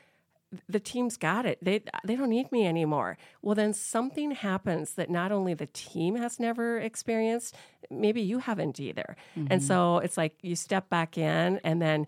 the 0.69 0.79
team's 0.79 1.17
got 1.17 1.47
it. 1.47 1.57
They 1.63 1.81
they 2.03 2.15
don't 2.15 2.29
need 2.29 2.51
me 2.51 2.67
anymore. 2.67 3.17
Well, 3.41 3.55
then 3.55 3.73
something 3.73 4.31
happens 4.31 4.93
that 4.93 5.09
not 5.09 5.31
only 5.31 5.55
the 5.55 5.65
team 5.65 6.15
has 6.15 6.39
never 6.39 6.79
experienced, 6.79 7.55
maybe 7.89 8.21
you 8.21 8.39
haven't 8.39 8.79
either. 8.79 9.15
And 9.35 9.49
mm-hmm. 9.49 9.59
so 9.59 9.97
it's 9.97 10.17
like 10.17 10.35
you 10.41 10.55
step 10.55 10.89
back 10.89 11.17
in, 11.17 11.59
and 11.63 11.81
then 11.81 12.05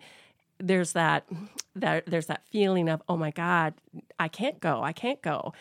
there's 0.58 0.92
that 0.92 1.26
that 1.74 2.06
there's 2.06 2.26
that 2.26 2.44
feeling 2.46 2.88
of 2.88 3.02
oh 3.08 3.16
my 3.16 3.30
god, 3.30 3.74
I 4.18 4.28
can't 4.28 4.60
go, 4.60 4.82
I 4.82 4.92
can't 4.92 5.20
go. 5.22 5.52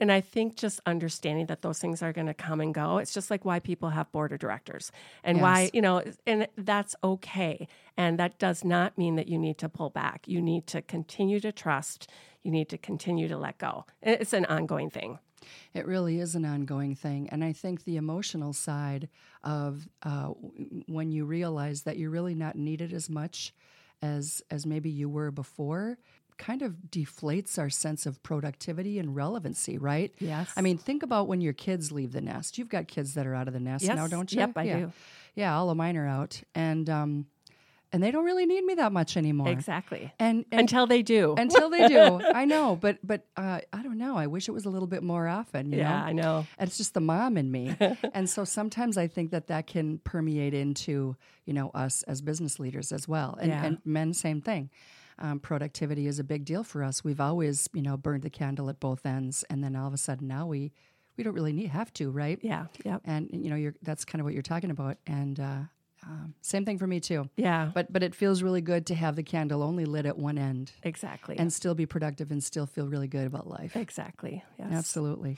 And 0.00 0.10
I 0.10 0.20
think 0.20 0.56
just 0.56 0.80
understanding 0.84 1.46
that 1.46 1.62
those 1.62 1.78
things 1.78 2.02
are 2.02 2.12
going 2.12 2.26
to 2.26 2.34
come 2.34 2.60
and 2.60 2.74
go. 2.74 2.98
It's 2.98 3.14
just 3.14 3.30
like 3.30 3.44
why 3.44 3.60
people 3.60 3.90
have 3.90 4.10
board 4.10 4.32
of 4.32 4.40
directors 4.40 4.90
and 5.22 5.40
why, 5.40 5.70
you 5.72 5.80
know, 5.80 6.02
and 6.26 6.48
that's 6.58 6.96
okay. 7.04 7.68
And 7.96 8.18
that 8.18 8.36
does 8.40 8.64
not 8.64 8.98
mean 8.98 9.14
that 9.14 9.28
you 9.28 9.38
need 9.38 9.58
to 9.58 9.68
pull 9.68 9.90
back. 9.90 10.26
You 10.26 10.42
need 10.42 10.66
to 10.68 10.82
continue 10.82 11.38
to 11.38 11.52
trust. 11.52 12.10
You 12.42 12.50
need 12.50 12.68
to 12.70 12.78
continue 12.78 13.28
to 13.28 13.36
let 13.36 13.58
go. 13.58 13.84
It's 14.02 14.32
an 14.32 14.44
ongoing 14.46 14.90
thing. 14.90 15.20
It 15.72 15.86
really 15.86 16.18
is 16.18 16.34
an 16.34 16.44
ongoing 16.44 16.96
thing. 16.96 17.28
And 17.30 17.44
I 17.44 17.52
think 17.52 17.84
the 17.84 17.96
emotional 17.96 18.52
side 18.52 19.08
of 19.44 19.88
uh, 20.02 20.28
when 20.86 21.12
you 21.12 21.26
realize 21.26 21.82
that 21.82 21.96
you're 21.96 22.10
really 22.10 22.34
not 22.34 22.56
needed 22.56 22.92
as 22.92 23.08
much 23.08 23.54
as, 24.02 24.42
as 24.50 24.66
maybe 24.66 24.90
you 24.90 25.08
were 25.08 25.30
before 25.30 25.98
kind 26.38 26.62
of 26.62 26.74
deflates 26.90 27.58
our 27.58 27.70
sense 27.70 28.04
of 28.04 28.20
productivity 28.22 28.98
and 28.98 29.14
relevancy, 29.14 29.78
right? 29.78 30.12
Yes. 30.18 30.50
I 30.56 30.60
mean, 30.60 30.76
think 30.76 31.02
about 31.02 31.28
when 31.28 31.40
your 31.40 31.52
kids 31.52 31.92
leave 31.92 32.12
the 32.12 32.20
nest. 32.20 32.58
You've 32.58 32.68
got 32.70 32.88
kids 32.88 33.14
that 33.14 33.26
are 33.26 33.34
out 33.34 33.46
of 33.48 33.54
the 33.54 33.60
nest 33.60 33.84
Yes. 33.84 33.94
now, 33.96 34.08
don't 34.08 34.32
you? 34.32 34.40
Yep, 34.40 34.52
I 34.56 34.62
yeah. 34.64 34.78
do. 34.78 34.92
Yeah, 35.36 35.56
all 35.56 35.70
of 35.70 35.76
mine 35.76 35.96
are 35.96 36.06
out. 36.08 36.42
And, 36.54 36.88
um, 36.90 37.26
and 37.92 38.02
they 38.02 38.10
don't 38.10 38.24
really 38.24 38.46
need 38.46 38.64
me 38.64 38.74
that 38.74 38.92
much 38.92 39.16
anymore. 39.16 39.48
Exactly. 39.48 40.12
And, 40.18 40.44
and 40.50 40.60
Until 40.62 40.86
they 40.86 41.02
do. 41.02 41.34
until 41.36 41.68
they 41.70 41.88
do. 41.88 42.20
I 42.34 42.44
know, 42.44 42.76
but 42.76 42.98
but 43.06 43.26
uh, 43.36 43.60
I 43.72 43.82
don't 43.82 43.98
know. 43.98 44.16
I 44.16 44.26
wish 44.26 44.48
it 44.48 44.52
was 44.52 44.64
a 44.64 44.70
little 44.70 44.88
bit 44.88 45.02
more 45.02 45.28
often. 45.28 45.70
You 45.72 45.78
yeah, 45.78 46.00
know? 46.00 46.06
I 46.06 46.12
know. 46.12 46.46
And 46.58 46.68
it's 46.68 46.78
just 46.78 46.94
the 46.94 47.00
mom 47.00 47.36
in 47.36 47.50
me, 47.50 47.76
and 48.14 48.28
so 48.28 48.44
sometimes 48.44 48.96
I 48.96 49.06
think 49.08 49.30
that 49.32 49.48
that 49.48 49.66
can 49.66 49.98
permeate 49.98 50.54
into 50.54 51.16
you 51.44 51.52
know 51.52 51.70
us 51.74 52.02
as 52.04 52.22
business 52.22 52.58
leaders 52.58 52.92
as 52.92 53.06
well, 53.06 53.36
and, 53.40 53.50
Yeah. 53.50 53.64
and 53.64 53.78
men 53.84 54.14
same 54.14 54.40
thing. 54.40 54.70
Um, 55.18 55.38
productivity 55.38 56.06
is 56.06 56.18
a 56.18 56.24
big 56.24 56.44
deal 56.44 56.64
for 56.64 56.82
us. 56.82 57.04
We've 57.04 57.20
always 57.20 57.68
you 57.74 57.82
know 57.82 57.96
burned 57.96 58.22
the 58.22 58.30
candle 58.30 58.70
at 58.70 58.80
both 58.80 59.04
ends, 59.04 59.44
and 59.50 59.62
then 59.62 59.76
all 59.76 59.86
of 59.86 59.94
a 59.94 59.98
sudden 59.98 60.26
now 60.28 60.46
we 60.46 60.72
we 61.18 61.24
don't 61.24 61.34
really 61.34 61.52
need 61.52 61.68
have 61.68 61.92
to, 61.94 62.10
right? 62.10 62.38
Yeah. 62.42 62.66
yeah. 62.86 62.98
And 63.04 63.28
you 63.32 63.50
know 63.50 63.56
you're 63.56 63.74
that's 63.82 64.04
kind 64.06 64.20
of 64.20 64.24
what 64.24 64.32
you're 64.34 64.42
talking 64.42 64.70
about, 64.70 64.96
and. 65.06 65.38
Uh, 65.38 65.58
um, 66.04 66.34
same 66.42 66.64
thing 66.64 66.78
for 66.78 66.86
me 66.86 67.00
too. 67.00 67.28
Yeah. 67.36 67.70
But 67.72 67.92
but 67.92 68.02
it 68.02 68.14
feels 68.14 68.42
really 68.42 68.60
good 68.60 68.86
to 68.86 68.94
have 68.94 69.16
the 69.16 69.22
candle 69.22 69.62
only 69.62 69.84
lit 69.84 70.06
at 70.06 70.18
one 70.18 70.38
end 70.38 70.72
Exactly. 70.82 71.36
and 71.38 71.52
still 71.52 71.74
be 71.74 71.86
productive 71.86 72.30
and 72.30 72.42
still 72.42 72.66
feel 72.66 72.88
really 72.88 73.08
good 73.08 73.26
about 73.26 73.46
life. 73.46 73.76
exactly. 73.76 74.42
Yes. 74.58 74.72
Absolutely. 74.72 75.36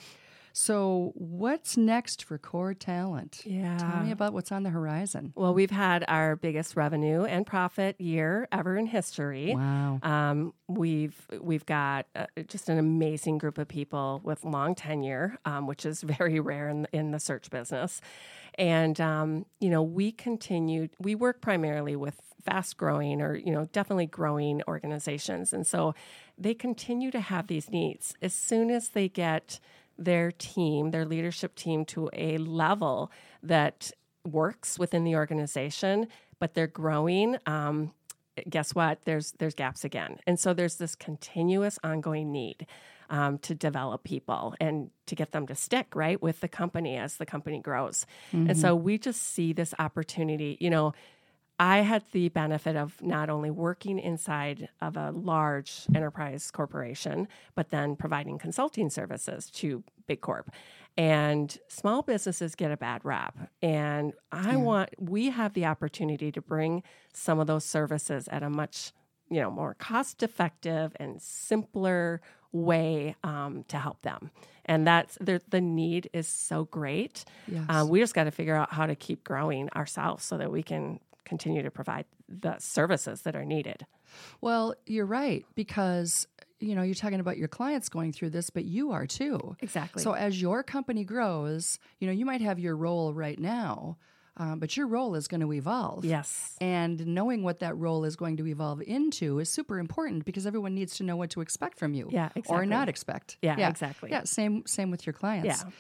So, 0.56 1.10
what's 1.16 1.76
next 1.76 2.22
for 2.22 2.38
Core 2.38 2.74
Talent? 2.74 3.42
Yeah. 3.44 3.76
Tell 3.76 4.04
me 4.04 4.12
about 4.12 4.32
what's 4.32 4.52
on 4.52 4.62
the 4.62 4.70
horizon. 4.70 5.32
Well, 5.34 5.52
we've 5.52 5.72
had 5.72 6.04
our 6.06 6.36
biggest 6.36 6.76
revenue 6.76 7.24
and 7.24 7.44
profit 7.44 8.00
year 8.00 8.46
ever 8.52 8.76
in 8.76 8.86
history. 8.86 9.52
Wow. 9.52 9.98
Um, 10.04 10.54
we've 10.68 11.26
we've 11.40 11.66
got 11.66 12.06
uh, 12.14 12.26
just 12.46 12.68
an 12.68 12.78
amazing 12.78 13.38
group 13.38 13.58
of 13.58 13.66
people 13.66 14.20
with 14.22 14.44
long 14.44 14.76
tenure, 14.76 15.38
um, 15.44 15.66
which 15.66 15.84
is 15.84 16.02
very 16.18 16.38
rare 16.38 16.68
in, 16.68 16.86
in 16.92 17.10
the 17.10 17.18
search 17.18 17.50
business. 17.50 18.00
And 18.54 19.00
um, 19.00 19.46
you 19.58 19.70
know, 19.70 19.82
we 19.82 20.12
continue. 20.12 20.88
We 21.00 21.16
work 21.16 21.40
primarily 21.40 21.96
with 21.96 22.20
fast 22.44 22.76
growing 22.76 23.20
or 23.20 23.34
you 23.34 23.50
know 23.50 23.64
definitely 23.72 24.06
growing 24.06 24.62
organizations, 24.68 25.52
and 25.52 25.66
so 25.66 25.96
they 26.38 26.54
continue 26.54 27.10
to 27.10 27.20
have 27.20 27.48
these 27.48 27.70
needs. 27.70 28.14
As 28.22 28.32
soon 28.32 28.70
as 28.70 28.90
they 28.90 29.08
get 29.08 29.58
their 29.98 30.32
team, 30.32 30.90
their 30.90 31.04
leadership 31.04 31.54
team, 31.54 31.84
to 31.86 32.10
a 32.12 32.38
level 32.38 33.10
that 33.42 33.90
works 34.24 34.78
within 34.78 35.04
the 35.04 35.16
organization, 35.16 36.08
but 36.38 36.54
they're 36.54 36.66
growing. 36.66 37.36
Um, 37.46 37.92
guess 38.48 38.74
what? 38.74 39.00
There's 39.04 39.32
there's 39.38 39.54
gaps 39.54 39.84
again, 39.84 40.18
and 40.26 40.38
so 40.38 40.54
there's 40.54 40.76
this 40.76 40.94
continuous, 40.94 41.78
ongoing 41.84 42.32
need 42.32 42.66
um, 43.10 43.38
to 43.38 43.54
develop 43.54 44.04
people 44.04 44.54
and 44.60 44.90
to 45.06 45.14
get 45.14 45.32
them 45.32 45.46
to 45.46 45.54
stick 45.54 45.94
right 45.94 46.20
with 46.20 46.40
the 46.40 46.48
company 46.48 46.96
as 46.96 47.16
the 47.16 47.26
company 47.26 47.60
grows. 47.60 48.06
And 48.48 48.58
so 48.58 48.74
we 48.74 48.98
just 48.98 49.22
see 49.22 49.52
this 49.52 49.74
opportunity. 49.78 50.56
You 50.60 50.70
know, 50.70 50.94
I 51.58 51.78
had 51.78 52.02
the 52.10 52.28
benefit 52.30 52.74
of 52.74 53.00
not 53.00 53.30
only 53.30 53.50
working 53.50 53.98
inside 53.98 54.68
of 54.80 54.96
a 54.96 55.12
large 55.12 55.86
enterprise 55.94 56.50
corporation, 56.50 57.28
but 57.54 57.70
then 57.70 57.94
providing 57.94 58.38
consulting 58.38 58.90
services 58.90 59.50
to 59.52 59.84
big 60.06 60.20
corp. 60.20 60.50
And 60.96 61.56
small 61.68 62.02
businesses 62.02 62.54
get 62.54 62.70
a 62.70 62.76
bad 62.76 63.04
rap. 63.04 63.36
And 63.62 64.14
I 64.30 64.56
want, 64.56 64.90
we 64.98 65.30
have 65.30 65.54
the 65.54 65.66
opportunity 65.66 66.30
to 66.32 66.40
bring 66.40 66.82
some 67.12 67.38
of 67.40 67.46
those 67.46 67.64
services 67.64 68.28
at 68.28 68.42
a 68.42 68.50
much, 68.50 68.92
you 69.28 69.40
know, 69.40 69.50
more 69.50 69.74
cost 69.74 70.22
effective 70.22 70.96
and 71.00 71.20
simpler 71.20 72.20
way 72.52 73.16
um, 73.24 73.64
to 73.68 73.76
help 73.76 74.02
them. 74.02 74.30
And 74.64 74.86
that's 74.86 75.18
the, 75.20 75.42
the 75.48 75.60
need 75.60 76.10
is 76.12 76.28
so 76.28 76.64
great. 76.64 77.24
Yes. 77.48 77.64
Uh, 77.68 77.86
we 77.88 77.98
just 78.00 78.14
got 78.14 78.24
to 78.24 78.30
figure 78.30 78.54
out 78.54 78.72
how 78.72 78.86
to 78.86 78.94
keep 78.94 79.24
growing 79.24 79.68
ourselves 79.70 80.24
so 80.24 80.38
that 80.38 80.50
we 80.50 80.62
can 80.62 81.00
continue 81.24 81.62
to 81.62 81.70
provide 81.70 82.06
the 82.28 82.56
services 82.58 83.22
that 83.22 83.34
are 83.36 83.44
needed. 83.44 83.86
Well, 84.40 84.74
you're 84.86 85.06
right 85.06 85.44
because 85.54 86.26
you 86.60 86.74
know 86.74 86.82
you're 86.82 86.94
talking 86.94 87.20
about 87.20 87.36
your 87.36 87.48
clients 87.48 87.88
going 87.88 88.12
through 88.12 88.30
this, 88.30 88.50
but 88.50 88.64
you 88.64 88.92
are 88.92 89.06
too. 89.06 89.56
Exactly. 89.60 90.02
So 90.02 90.12
as 90.12 90.40
your 90.40 90.62
company 90.62 91.04
grows, 91.04 91.78
you 91.98 92.06
know 92.06 92.12
you 92.12 92.24
might 92.24 92.40
have 92.40 92.58
your 92.58 92.76
role 92.76 93.12
right 93.12 93.38
now, 93.38 93.98
um, 94.36 94.58
but 94.58 94.76
your 94.76 94.86
role 94.86 95.14
is 95.14 95.28
going 95.28 95.40
to 95.40 95.52
evolve. 95.52 96.04
Yes. 96.04 96.56
And 96.60 97.06
knowing 97.06 97.42
what 97.42 97.60
that 97.60 97.76
role 97.76 98.04
is 98.04 98.16
going 98.16 98.36
to 98.38 98.46
evolve 98.46 98.82
into 98.82 99.38
is 99.38 99.48
super 99.48 99.78
important 99.78 100.24
because 100.24 100.46
everyone 100.46 100.74
needs 100.74 100.96
to 100.96 101.04
know 101.04 101.16
what 101.16 101.30
to 101.30 101.40
expect 101.40 101.78
from 101.78 101.94
you. 101.94 102.08
Yeah, 102.10 102.30
exactly. 102.34 102.56
Or 102.56 102.66
not 102.66 102.88
expect. 102.88 103.36
Yeah, 103.42 103.68
exactly. 103.68 104.10
Yeah, 104.10 104.24
same 104.24 104.64
same 104.66 104.90
with 104.90 105.06
your 105.06 105.12
clients. 105.12 105.62
Yeah. 105.62 105.70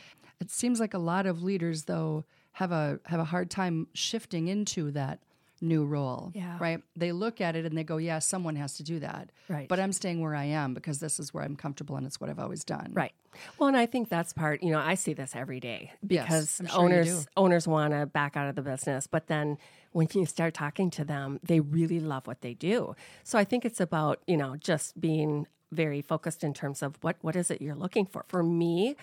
It 0.40 0.50
seems 0.50 0.80
like 0.80 0.94
a 0.94 0.98
lot 0.98 1.26
of 1.26 1.42
leaders 1.42 1.84
though 1.84 2.24
have 2.52 2.70
a 2.72 3.00
have 3.06 3.20
a 3.20 3.24
hard 3.24 3.50
time 3.50 3.88
shifting 3.94 4.48
into 4.48 4.90
that 4.92 5.20
new 5.64 5.84
role. 5.84 6.30
Yeah. 6.34 6.56
Right? 6.60 6.82
They 6.96 7.12
look 7.12 7.40
at 7.40 7.56
it 7.56 7.64
and 7.64 7.76
they 7.76 7.84
go, 7.84 7.96
yeah, 7.96 8.18
someone 8.18 8.56
has 8.56 8.76
to 8.76 8.82
do 8.82 9.00
that. 9.00 9.30
Right. 9.48 9.68
But 9.68 9.80
I'm 9.80 9.92
staying 9.92 10.20
where 10.20 10.34
I 10.34 10.44
am 10.44 10.74
because 10.74 11.00
this 11.00 11.18
is 11.18 11.34
where 11.34 11.42
I'm 11.42 11.56
comfortable 11.56 11.96
and 11.96 12.06
it's 12.06 12.20
what 12.20 12.30
I've 12.30 12.38
always 12.38 12.64
done. 12.64 12.90
Right. 12.92 13.12
Well, 13.58 13.68
and 13.68 13.76
I 13.76 13.86
think 13.86 14.08
that's 14.08 14.32
part, 14.32 14.62
you 14.62 14.70
know, 14.70 14.78
I 14.78 14.94
see 14.94 15.12
this 15.12 15.34
every 15.34 15.58
day 15.58 15.92
because 16.06 16.60
I'm 16.60 16.66
sure 16.66 16.80
owners 16.80 17.26
owners 17.36 17.66
want 17.66 17.92
to 17.92 18.06
back 18.06 18.36
out 18.36 18.48
of 18.48 18.54
the 18.54 18.62
business, 18.62 19.08
but 19.08 19.26
then 19.26 19.58
when 19.92 20.08
you 20.12 20.26
start 20.26 20.54
talking 20.54 20.90
to 20.90 21.04
them, 21.04 21.40
they 21.42 21.60
really 21.60 22.00
love 22.00 22.26
what 22.26 22.42
they 22.42 22.54
do. 22.54 22.94
So 23.22 23.38
I 23.38 23.44
think 23.44 23.64
it's 23.64 23.80
about, 23.80 24.20
you 24.26 24.36
know, 24.36 24.56
just 24.56 25.00
being 25.00 25.46
very 25.72 26.02
focused 26.02 26.44
in 26.44 26.54
terms 26.54 26.82
of 26.82 26.96
what 27.00 27.16
what 27.22 27.34
is 27.36 27.50
it 27.50 27.60
you're 27.60 27.74
looking 27.74 28.06
for. 28.06 28.24
For 28.28 28.42
me, 28.42 28.96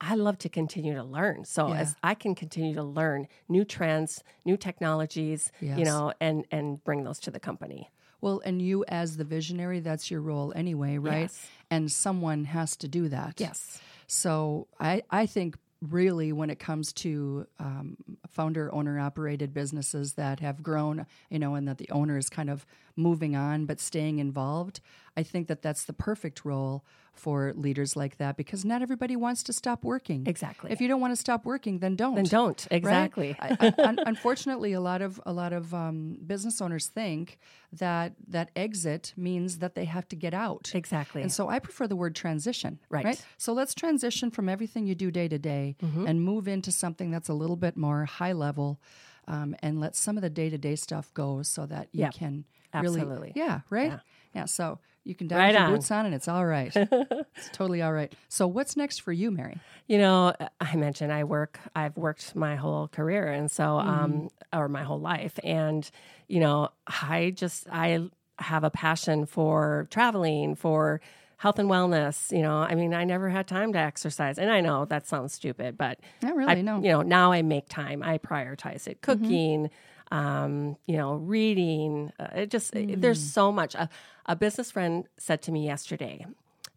I 0.00 0.14
love 0.14 0.38
to 0.38 0.48
continue 0.48 0.94
to 0.94 1.02
learn. 1.04 1.44
So 1.44 1.68
Yeah. 1.68 1.80
as 1.80 1.96
I 2.02 2.14
can 2.14 2.34
continue 2.34 2.74
to 2.74 2.82
learn 2.82 3.28
new 3.48 3.64
trends, 3.64 4.22
new 4.44 4.56
technologies, 4.56 5.50
Yes. 5.60 5.78
you 5.78 5.84
know, 5.84 6.12
and 6.20 6.44
and 6.50 6.82
bring 6.84 7.04
those 7.04 7.18
to 7.20 7.30
the 7.30 7.40
company. 7.40 7.90
Well, 8.20 8.40
and 8.44 8.60
you 8.60 8.84
as 8.88 9.16
the 9.16 9.24
visionary, 9.24 9.80
that's 9.80 10.10
your 10.10 10.20
role 10.20 10.52
anyway, 10.56 10.98
right? 10.98 11.22
Yes. 11.30 11.46
And 11.70 11.90
someone 11.92 12.44
has 12.44 12.76
to 12.78 12.88
do 12.88 13.08
that. 13.08 13.34
Yes. 13.40 13.78
So 14.06 14.68
I, 14.80 15.02
I 15.10 15.26
think 15.26 15.56
really 15.82 16.32
when 16.32 16.48
it 16.48 16.58
comes 16.58 16.92
to 16.94 17.46
um, 17.58 17.96
founder 18.28 18.72
owner 18.74 18.98
operated 18.98 19.52
businesses 19.52 20.14
that 20.14 20.40
have 20.40 20.62
grown, 20.62 21.06
you 21.30 21.38
know, 21.38 21.54
and 21.54 21.68
that 21.68 21.76
the 21.78 21.90
owner 21.90 22.16
is 22.16 22.28
kind 22.30 22.48
of 22.48 22.64
moving 22.96 23.36
on 23.36 23.66
but 23.66 23.78
staying 23.80 24.18
involved, 24.18 24.80
I 25.16 25.22
think 25.22 25.48
that 25.48 25.62
that's 25.62 25.84
the 25.84 25.92
perfect 25.92 26.44
role 26.44 26.84
for 27.12 27.54
leaders 27.56 27.96
like 27.96 28.18
that 28.18 28.36
because 28.36 28.62
not 28.64 28.82
everybody 28.82 29.16
wants 29.16 29.42
to 29.44 29.52
stop 29.52 29.84
working. 29.84 30.26
Exactly. 30.26 30.70
If 30.70 30.82
you 30.82 30.88
don't 30.88 31.00
want 31.00 31.12
to 31.12 31.16
stop 31.16 31.46
working, 31.46 31.78
then 31.78 31.96
don't. 31.96 32.14
Then 32.14 32.24
don't. 32.24 32.66
right? 32.70 32.76
Exactly. 32.76 33.34
I- 33.40 33.56
I- 33.58 33.82
un- 33.88 33.98
unfortunately, 34.06 34.74
a 34.74 34.80
lot 34.80 35.00
of 35.00 35.18
a 35.24 35.32
lot 35.32 35.54
of 35.54 35.72
um, 35.72 36.18
business 36.26 36.60
owners 36.60 36.88
think 36.88 37.38
that 37.72 38.12
that 38.28 38.50
exit 38.54 39.14
means 39.16 39.58
that 39.58 39.74
they 39.74 39.86
have 39.86 40.06
to 40.08 40.16
get 40.16 40.34
out. 40.34 40.72
Exactly. 40.74 41.22
And 41.22 41.32
so 41.32 41.48
I 41.48 41.58
prefer 41.58 41.86
the 41.86 41.96
word 41.96 42.14
transition. 42.14 42.78
Right. 42.90 43.22
So 43.38 43.54
let's 43.54 43.72
transition 43.74 44.30
from 44.30 44.48
everything 44.50 44.86
you 44.86 44.94
do 44.94 45.10
day 45.10 45.28
to 45.28 45.38
day 45.38 45.76
Mm-hmm. 45.82 46.06
and 46.06 46.22
move 46.22 46.46
into 46.48 46.70
something 46.70 47.10
that's 47.10 47.28
a 47.30 47.34
little 47.34 47.56
bit 47.56 47.76
more 47.78 48.04
high 48.04 48.32
level, 48.32 48.78
um, 49.26 49.56
and 49.60 49.80
let 49.80 49.96
some 49.96 50.16
of 50.18 50.22
the 50.22 50.30
day 50.30 50.50
to 50.50 50.58
day 50.58 50.76
stuff 50.76 51.12
go 51.14 51.42
so 51.42 51.64
that 51.66 51.88
you 51.92 52.00
Yep. 52.02 52.14
can 52.14 52.44
really, 52.82 53.00
Absolutely. 53.00 53.32
yeah, 53.34 53.60
right, 53.70 53.98
yeah. 54.34 54.44
so 54.46 54.78
you 55.04 55.14
can 55.14 55.28
dive 55.28 55.38
Right 55.38 55.54
your 55.54 55.62
on. 55.62 55.72
boots 55.74 55.90
on, 55.90 56.06
and 56.06 56.14
it's 56.14 56.26
all 56.26 56.44
right. 56.44 56.72
it's 56.74 57.48
totally 57.52 57.80
all 57.80 57.92
right. 57.92 58.12
So 58.28 58.46
what's 58.48 58.76
next 58.76 59.02
for 59.02 59.12
you, 59.12 59.30
Mary? 59.30 59.58
You 59.86 59.98
know, 59.98 60.32
I 60.60 60.74
mentioned 60.74 61.12
I 61.12 61.22
work, 61.24 61.60
I've 61.76 61.96
worked 61.96 62.34
my 62.34 62.56
whole 62.56 62.88
career 62.88 63.28
and 63.30 63.48
so, 63.48 63.78
um, 63.78 64.30
or 64.52 64.68
my 64.68 64.82
whole 64.82 64.98
life. 64.98 65.38
And, 65.44 65.88
you 66.26 66.40
know, 66.40 66.70
I 66.88 67.32
just, 67.36 67.68
I 67.70 68.08
have 68.40 68.64
a 68.64 68.70
passion 68.70 69.26
for 69.26 69.86
traveling, 69.90 70.56
for 70.56 71.00
health 71.36 71.60
and 71.60 71.70
wellness. 71.70 72.36
You 72.36 72.42
know, 72.42 72.56
I 72.56 72.74
mean, 72.74 72.92
I 72.92 73.04
never 73.04 73.28
had 73.28 73.46
time 73.46 73.72
to 73.74 73.78
exercise. 73.78 74.38
And 74.40 74.50
I 74.50 74.60
know 74.60 74.86
that 74.86 75.06
sounds 75.06 75.32
stupid, 75.34 75.78
but 75.78 76.00
Not 76.20 76.34
really, 76.34 76.50
I, 76.50 76.60
no. 76.62 76.78
You 76.82 76.88
know, 76.90 77.02
now 77.02 77.30
I 77.30 77.42
make 77.42 77.68
time, 77.68 78.02
I 78.02 78.18
prioritize 78.18 78.88
it. 78.88 79.02
Cooking, 79.02 79.70
um, 80.10 80.76
you 80.86 80.96
know, 80.96 81.14
reading. 81.14 82.12
Uh, 82.18 82.28
it 82.34 82.50
just, 82.50 82.72
there's 82.74 83.22
so 83.22 83.50
much. 83.52 83.74
A, 83.74 83.88
a 84.26 84.36
business 84.36 84.70
friend 84.70 85.04
said 85.18 85.42
to 85.42 85.52
me 85.52 85.64
yesterday, 85.64 86.26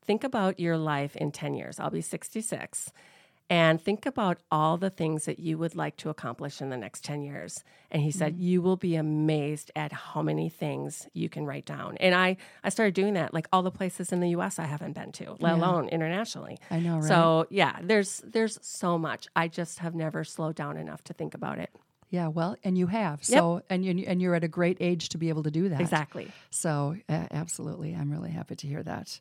think 0.04 0.24
about 0.24 0.60
your 0.60 0.78
life 0.78 1.16
in 1.16 1.32
10 1.32 1.54
years. 1.54 1.80
I'll 1.80 1.90
be 1.90 2.02
66. 2.02 2.92
And 3.52 3.82
think 3.82 4.06
about 4.06 4.38
all 4.52 4.78
the 4.78 4.92
things 4.92 5.26
that 5.26 5.40
you 5.40 5.58
would 5.58 5.76
like 5.76 5.98
to 5.98 6.10
accomplish 6.10 6.62
in 6.62 6.70
the 6.70 6.78
next 6.78 7.04
10 7.04 7.24
years. 7.24 7.64
And 7.90 8.04
he 8.04 8.12
said, 8.12 8.38
You 8.38 8.62
will 8.62 8.78
be 8.78 8.96
amazed 8.96 9.72
at 9.76 9.92
how 9.92 10.22
many 10.22 10.50
things 10.50 11.08
you 11.14 11.30
can 11.30 11.48
write 11.48 11.66
down. 11.66 11.98
And 11.98 12.14
I, 12.14 12.38
I 12.64 12.70
started 12.70 12.94
doing 12.94 13.16
that, 13.16 13.34
like 13.34 13.48
all 13.52 13.64
the 13.64 13.72
places 13.72 14.12
in 14.12 14.20
the 14.20 14.30
US 14.30 14.60
I 14.60 14.66
haven't 14.66 14.94
been 14.94 15.12
to, 15.14 15.36
let 15.40 15.54
alone 15.54 15.90
internationally. 15.90 16.60
I 16.70 16.80
know, 16.80 16.98
right? 16.98 17.04
So 17.04 17.48
yeah, 17.50 17.78
there's 17.82 18.22
there's 18.24 18.60
so 18.62 19.00
much. 19.00 19.28
I 19.36 19.48
just 19.48 19.80
have 19.80 19.96
never 19.96 20.24
slowed 20.24 20.56
down 20.56 20.78
enough 20.78 21.04
to 21.06 21.14
think 21.14 21.34
about 21.34 21.58
it. 21.58 21.72
Yeah, 22.10 22.28
well, 22.28 22.56
and 22.64 22.78
you 22.78 22.88
have. 22.88 23.24
So, 23.24 23.62
and 23.70 23.86
you 23.86 24.04
and 24.08 24.22
you're 24.22 24.36
at 24.36 24.44
a 24.44 24.48
great 24.48 24.78
age 24.80 25.10
to 25.10 25.18
be 25.18 25.30
able 25.30 25.44
to 25.44 25.52
do 25.52 25.70
that. 25.70 25.80
Exactly. 25.82 26.32
So, 26.50 26.98
uh, 27.08 27.28
absolutely, 27.32 27.94
I'm 27.96 28.10
really 28.12 28.32
happy 28.32 28.56
to 28.56 28.68
hear 28.68 28.82
that. 28.84 29.20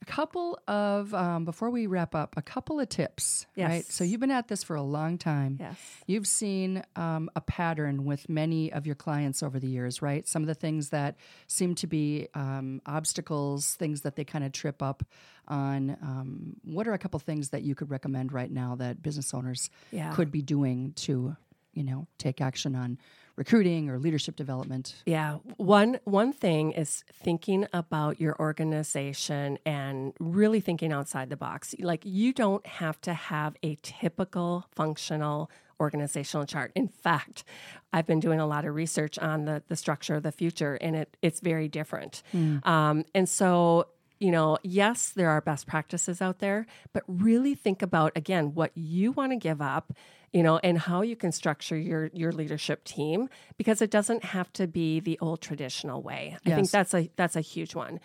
A 0.00 0.04
couple 0.04 0.56
of 0.68 1.12
um, 1.12 1.44
before 1.44 1.70
we 1.70 1.88
wrap 1.88 2.14
up, 2.14 2.36
a 2.36 2.42
couple 2.42 2.78
of 2.78 2.88
tips. 2.88 3.46
Yes. 3.56 3.68
Right. 3.68 3.84
So 3.84 4.04
you've 4.04 4.20
been 4.20 4.30
at 4.30 4.46
this 4.46 4.62
for 4.62 4.76
a 4.76 4.82
long 4.82 5.18
time. 5.18 5.56
Yes. 5.58 5.76
You've 6.06 6.26
seen 6.28 6.84
um, 6.94 7.28
a 7.34 7.40
pattern 7.40 8.04
with 8.04 8.28
many 8.28 8.72
of 8.72 8.86
your 8.86 8.94
clients 8.94 9.42
over 9.42 9.58
the 9.58 9.66
years, 9.66 10.00
right? 10.00 10.24
Some 10.26 10.42
of 10.42 10.46
the 10.46 10.54
things 10.54 10.90
that 10.90 11.16
seem 11.48 11.74
to 11.76 11.88
be 11.88 12.28
um, 12.34 12.80
obstacles, 12.86 13.74
things 13.74 14.02
that 14.02 14.14
they 14.14 14.22
kind 14.24 14.44
of 14.44 14.52
trip 14.52 14.84
up 14.84 15.02
on. 15.48 15.96
Um, 16.00 16.56
what 16.62 16.86
are 16.86 16.92
a 16.92 16.98
couple 16.98 17.18
things 17.18 17.48
that 17.48 17.62
you 17.62 17.74
could 17.74 17.90
recommend 17.90 18.30
right 18.32 18.52
now 18.52 18.76
that 18.76 19.02
business 19.02 19.34
owners 19.34 19.68
Yeah. 19.90 20.14
could 20.14 20.30
be 20.30 20.42
doing 20.42 20.92
to, 20.98 21.36
you 21.78 21.84
know, 21.84 22.08
take 22.18 22.40
action 22.40 22.74
on 22.74 22.98
recruiting 23.36 23.88
or 23.88 23.98
leadership 23.98 24.34
development? 24.34 24.96
Yeah, 25.06 25.38
one 25.56 26.00
one 26.04 26.32
thing 26.32 26.72
is 26.72 27.04
thinking 27.12 27.68
about 27.72 28.20
your 28.20 28.36
organization 28.40 29.58
and 29.64 30.12
really 30.18 30.60
thinking 30.60 30.92
outside 30.92 31.30
the 31.30 31.36
box. 31.36 31.74
Like 31.78 32.02
you 32.04 32.32
don't 32.32 32.66
have 32.66 33.00
to 33.02 33.14
have 33.14 33.54
a 33.62 33.76
typical 33.80 34.66
functional 34.74 35.50
organizational 35.80 36.44
chart. 36.44 36.72
In 36.74 36.88
fact, 36.88 37.44
I've 37.92 38.06
been 38.06 38.18
doing 38.18 38.40
a 38.40 38.46
lot 38.46 38.64
of 38.64 38.74
research 38.74 39.18
on 39.20 39.44
the 39.44 39.62
the 39.68 39.76
structure 39.76 40.16
of 40.16 40.24
the 40.24 40.32
future, 40.32 40.74
and 40.74 40.96
it 40.96 41.16
it's 41.22 41.38
very 41.38 41.68
different. 41.68 42.24
Um, 42.64 43.04
and 43.14 43.28
so 43.28 43.86
you 44.20 44.32
know, 44.32 44.58
yes, 44.64 45.10
there 45.10 45.30
are 45.30 45.40
best 45.40 45.68
practices 45.68 46.20
out 46.20 46.40
there, 46.40 46.66
but 46.92 47.04
really 47.06 47.54
think 47.54 47.82
about 47.82 48.10
again 48.16 48.54
what 48.54 48.72
you 48.74 49.12
want 49.12 49.30
to 49.32 49.36
give 49.36 49.62
up, 49.62 49.92
you 50.32 50.42
know, 50.42 50.58
and 50.58 50.78
how 50.78 51.02
you 51.02 51.16
can 51.16 51.32
structure 51.32 51.76
your 51.76 52.10
your 52.12 52.32
leadership 52.32 52.84
team 52.84 53.28
because 53.56 53.80
it 53.80 53.90
doesn't 53.90 54.24
have 54.24 54.52
to 54.54 54.66
be 54.66 55.00
the 55.00 55.18
old 55.20 55.40
traditional 55.40 56.02
way. 56.02 56.36
I 56.44 56.50
think 56.56 56.70
that's 56.70 56.94
a 56.94 57.10
that's 57.16 57.36
a 57.36 57.40
huge 57.40 57.74
one. 57.74 58.00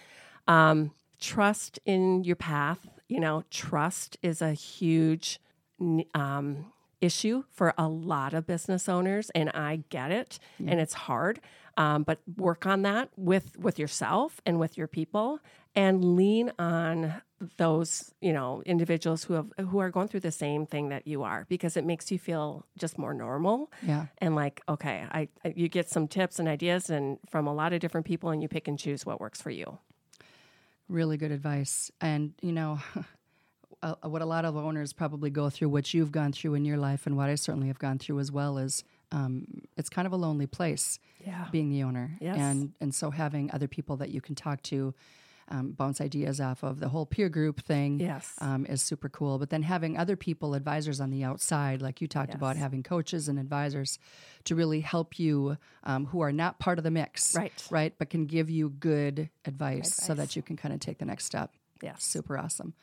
Um, 0.48 0.92
trust 1.20 1.80
in 1.86 2.24
your 2.24 2.36
path. 2.36 2.80
You 3.08 3.20
know, 3.20 3.44
trust 3.50 4.18
is 4.22 4.42
a 4.42 4.54
huge 4.54 5.40
um, 6.14 6.72
issue 7.02 7.44
for 7.52 7.74
a 7.78 7.88
lot 7.88 8.34
of 8.34 8.48
business 8.48 8.88
owners, 8.88 9.30
and 9.32 9.50
I 9.50 9.84
get 9.90 10.12
it, 10.12 10.40
and 10.70 10.80
it's 10.80 10.94
hard. 10.94 11.42
Um, 11.76 12.04
but 12.04 12.20
work 12.38 12.66
on 12.66 12.84
that 12.84 13.10
with 13.18 13.58
with 13.58 13.80
yourself 13.80 14.40
and 14.46 14.60
with 14.60 14.78
your 14.78 14.88
people, 14.88 15.40
and 15.76 16.16
lean 16.16 16.52
on 16.58 17.22
those 17.58 18.14
you 18.22 18.32
know 18.34 18.62
individuals 18.66 19.24
who 19.26 19.34
have 19.34 19.52
who 19.70 19.80
are 19.80 19.90
going 19.90 20.08
through 20.08 20.20
the 20.20 20.32
same 20.32 20.66
thing 20.66 20.90
that 20.90 21.08
you 21.08 21.24
are 21.24 21.46
because 21.50 21.76
it 21.78 21.86
makes 21.86 22.12
you 22.12 22.18
feel 22.20 22.66
just 22.78 22.98
more 22.98 23.14
normal 23.14 23.72
Yeah. 23.82 24.06
and 24.20 24.36
like 24.36 24.62
okay 24.68 25.06
I, 25.12 25.28
I 25.46 25.54
you 25.56 25.68
get 25.70 25.90
some 25.90 26.08
tips 26.08 26.40
and 26.40 26.48
ideas 26.48 26.90
and 26.90 27.18
from 27.30 27.48
a 27.48 27.54
lot 27.54 27.74
of 27.74 27.80
different 27.80 28.06
people 28.06 28.30
and 28.32 28.42
you 28.42 28.48
pick 28.48 28.68
and 28.68 28.78
choose 28.80 29.06
what 29.06 29.20
works 29.20 29.42
for 29.42 29.50
you 29.52 29.80
Really 30.90 31.18
good 31.18 31.32
advice. 31.32 31.92
And, 32.02 32.34
you 32.42 32.52
know, 32.52 32.78
uh, 33.82 33.96
what 34.04 34.22
a 34.22 34.26
lot 34.26 34.44
of 34.46 34.56
owners 34.58 34.94
probably 34.94 35.30
go 35.30 35.50
through, 35.50 35.70
what 35.70 35.94
you've 35.94 36.12
gone 36.12 36.34
through 36.34 36.56
in 36.56 36.66
your 36.66 36.78
life, 36.78 37.06
and 37.08 37.16
what 37.16 37.30
I 37.30 37.36
certainly 37.36 37.68
have 37.68 37.80
gone 37.80 37.98
through 38.00 38.20
as 38.20 38.32
well, 38.32 38.58
is 38.58 38.84
um, 39.12 39.48
it's 39.78 39.90
kind 39.90 40.06
of 40.06 40.12
a 40.12 40.18
lonely 40.18 40.46
place 40.46 41.00
Yeah. 41.26 41.48
being 41.52 41.70
the 41.70 41.84
owner. 41.84 42.18
Yes. 42.20 42.38
And, 42.38 42.74
and 42.82 42.94
so 42.94 43.12
having 43.12 43.50
other 43.52 43.68
people 43.68 43.96
that 43.98 44.10
you 44.10 44.20
can 44.22 44.36
talk 44.36 44.62
to, 44.64 44.94
um, 45.50 45.72
bounce 45.72 46.00
ideas 46.02 46.40
off 46.40 46.64
of 46.64 46.80
the 46.80 46.90
whole 46.90 47.06
peer 47.06 47.30
group 47.30 47.62
thing 47.62 48.00
Yes. 48.00 48.34
um, 48.40 48.66
is 48.66 48.82
super 48.82 49.10
cool. 49.10 49.38
But 49.40 49.50
then 49.50 49.64
having 49.64 49.98
other 49.98 50.16
people, 50.16 50.54
advisors 50.54 51.00
on 51.02 51.10
the 51.10 51.24
outside, 51.24 51.82
like 51.82 52.02
you 52.02 52.08
talked 52.08 52.34
about, 52.34 52.56
having 52.58 52.84
coaches 52.84 53.28
and 53.28 53.38
advisors 53.40 54.00
to 54.46 54.56
really 54.56 54.80
help 54.82 55.20
you 55.20 55.58
um, 55.84 56.06
who 56.08 56.22
are 56.22 56.32
not 56.32 56.60
part 56.60 56.78
of 56.78 56.84
the 56.84 56.92
mix 56.92 57.34
Right. 57.36 57.68
right 57.70 57.94
but 57.98 58.10
can 58.10 58.26
give 58.26 58.50
you 58.50 58.70
good 58.70 59.30
advice, 59.46 59.94
so 59.96 60.14
Advice. 60.14 60.18
that 60.28 60.36
you 60.36 60.42
can 60.42 60.56
kind 60.58 60.74
of 60.74 60.80
take 60.80 60.98
the 60.98 61.06
next 61.06 61.26
step 61.26 61.52
Yes. 61.82 62.04
super 62.04 62.38
awesome 62.38 62.74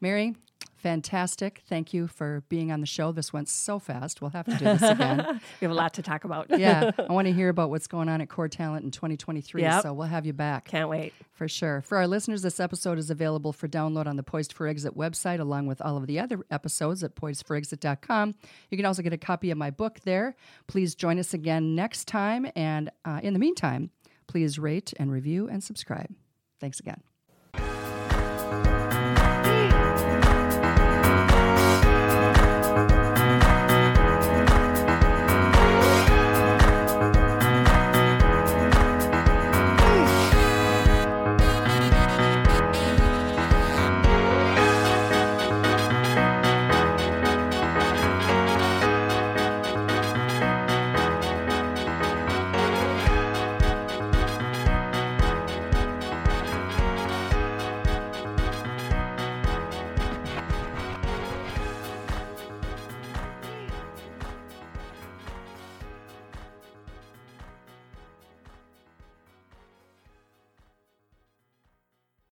mary 0.00 0.34
fantastic 0.76 1.62
thank 1.66 1.94
you 1.94 2.06
for 2.06 2.42
being 2.50 2.70
on 2.70 2.80
the 2.80 2.86
show 2.86 3.10
this 3.10 3.32
went 3.32 3.48
so 3.48 3.78
fast 3.78 4.20
we'll 4.20 4.30
have 4.30 4.44
to 4.44 4.54
do 4.56 4.64
this 4.66 4.82
again 4.82 5.40
we 5.60 5.64
have 5.64 5.70
a 5.70 5.74
lot 5.74 5.94
to 5.94 6.02
talk 6.02 6.24
about 6.24 6.46
yeah 6.58 6.90
i 7.08 7.12
want 7.12 7.26
to 7.26 7.32
hear 7.32 7.48
about 7.48 7.70
what's 7.70 7.86
going 7.86 8.06
on 8.06 8.20
at 8.20 8.28
core 8.28 8.48
talent 8.48 8.84
in 8.84 8.90
2023 8.90 9.62
Yep. 9.62 9.82
so 9.82 9.94
we'll 9.94 10.06
have 10.06 10.26
you 10.26 10.34
back 10.34 10.66
can't 10.66 10.90
wait 10.90 11.14
for 11.32 11.48
sure. 11.48 11.82
For 11.82 11.98
our 11.98 12.06
listeners, 12.06 12.42
this 12.42 12.60
episode 12.60 12.96
is 12.96 13.10
available 13.10 13.52
for 13.52 13.66
download 13.66 14.06
on 14.06 14.14
the 14.14 14.22
Poised 14.22 14.52
for 14.52 14.68
Exit 14.68 14.96
website, 14.96 15.40
along 15.40 15.66
with 15.66 15.82
all 15.82 15.96
of 15.96 16.06
the 16.06 16.20
other 16.20 16.38
episodes 16.48 17.02
at 17.02 17.16
poisedforexit.com. 17.16 18.34
You 18.70 18.76
can 18.76 18.86
also 18.86 19.02
get 19.02 19.12
a 19.12 19.18
copy 19.18 19.50
of 19.50 19.58
my 19.58 19.70
book 19.70 19.98
there. 20.04 20.36
Please 20.68 20.94
join 20.94 21.18
us 21.18 21.34
again 21.34 21.74
next 21.74 22.06
time. 22.06 22.46
And 22.54 22.88
uh, 23.04 23.18
in 23.20 23.32
the 23.32 23.40
meantime, 23.40 23.90
please 24.28 24.60
rate 24.60 24.92
and 24.96 25.10
review 25.10 25.48
and 25.48 25.62
subscribe. 25.62 26.14
Thanks 26.60 26.78
again. 26.78 27.02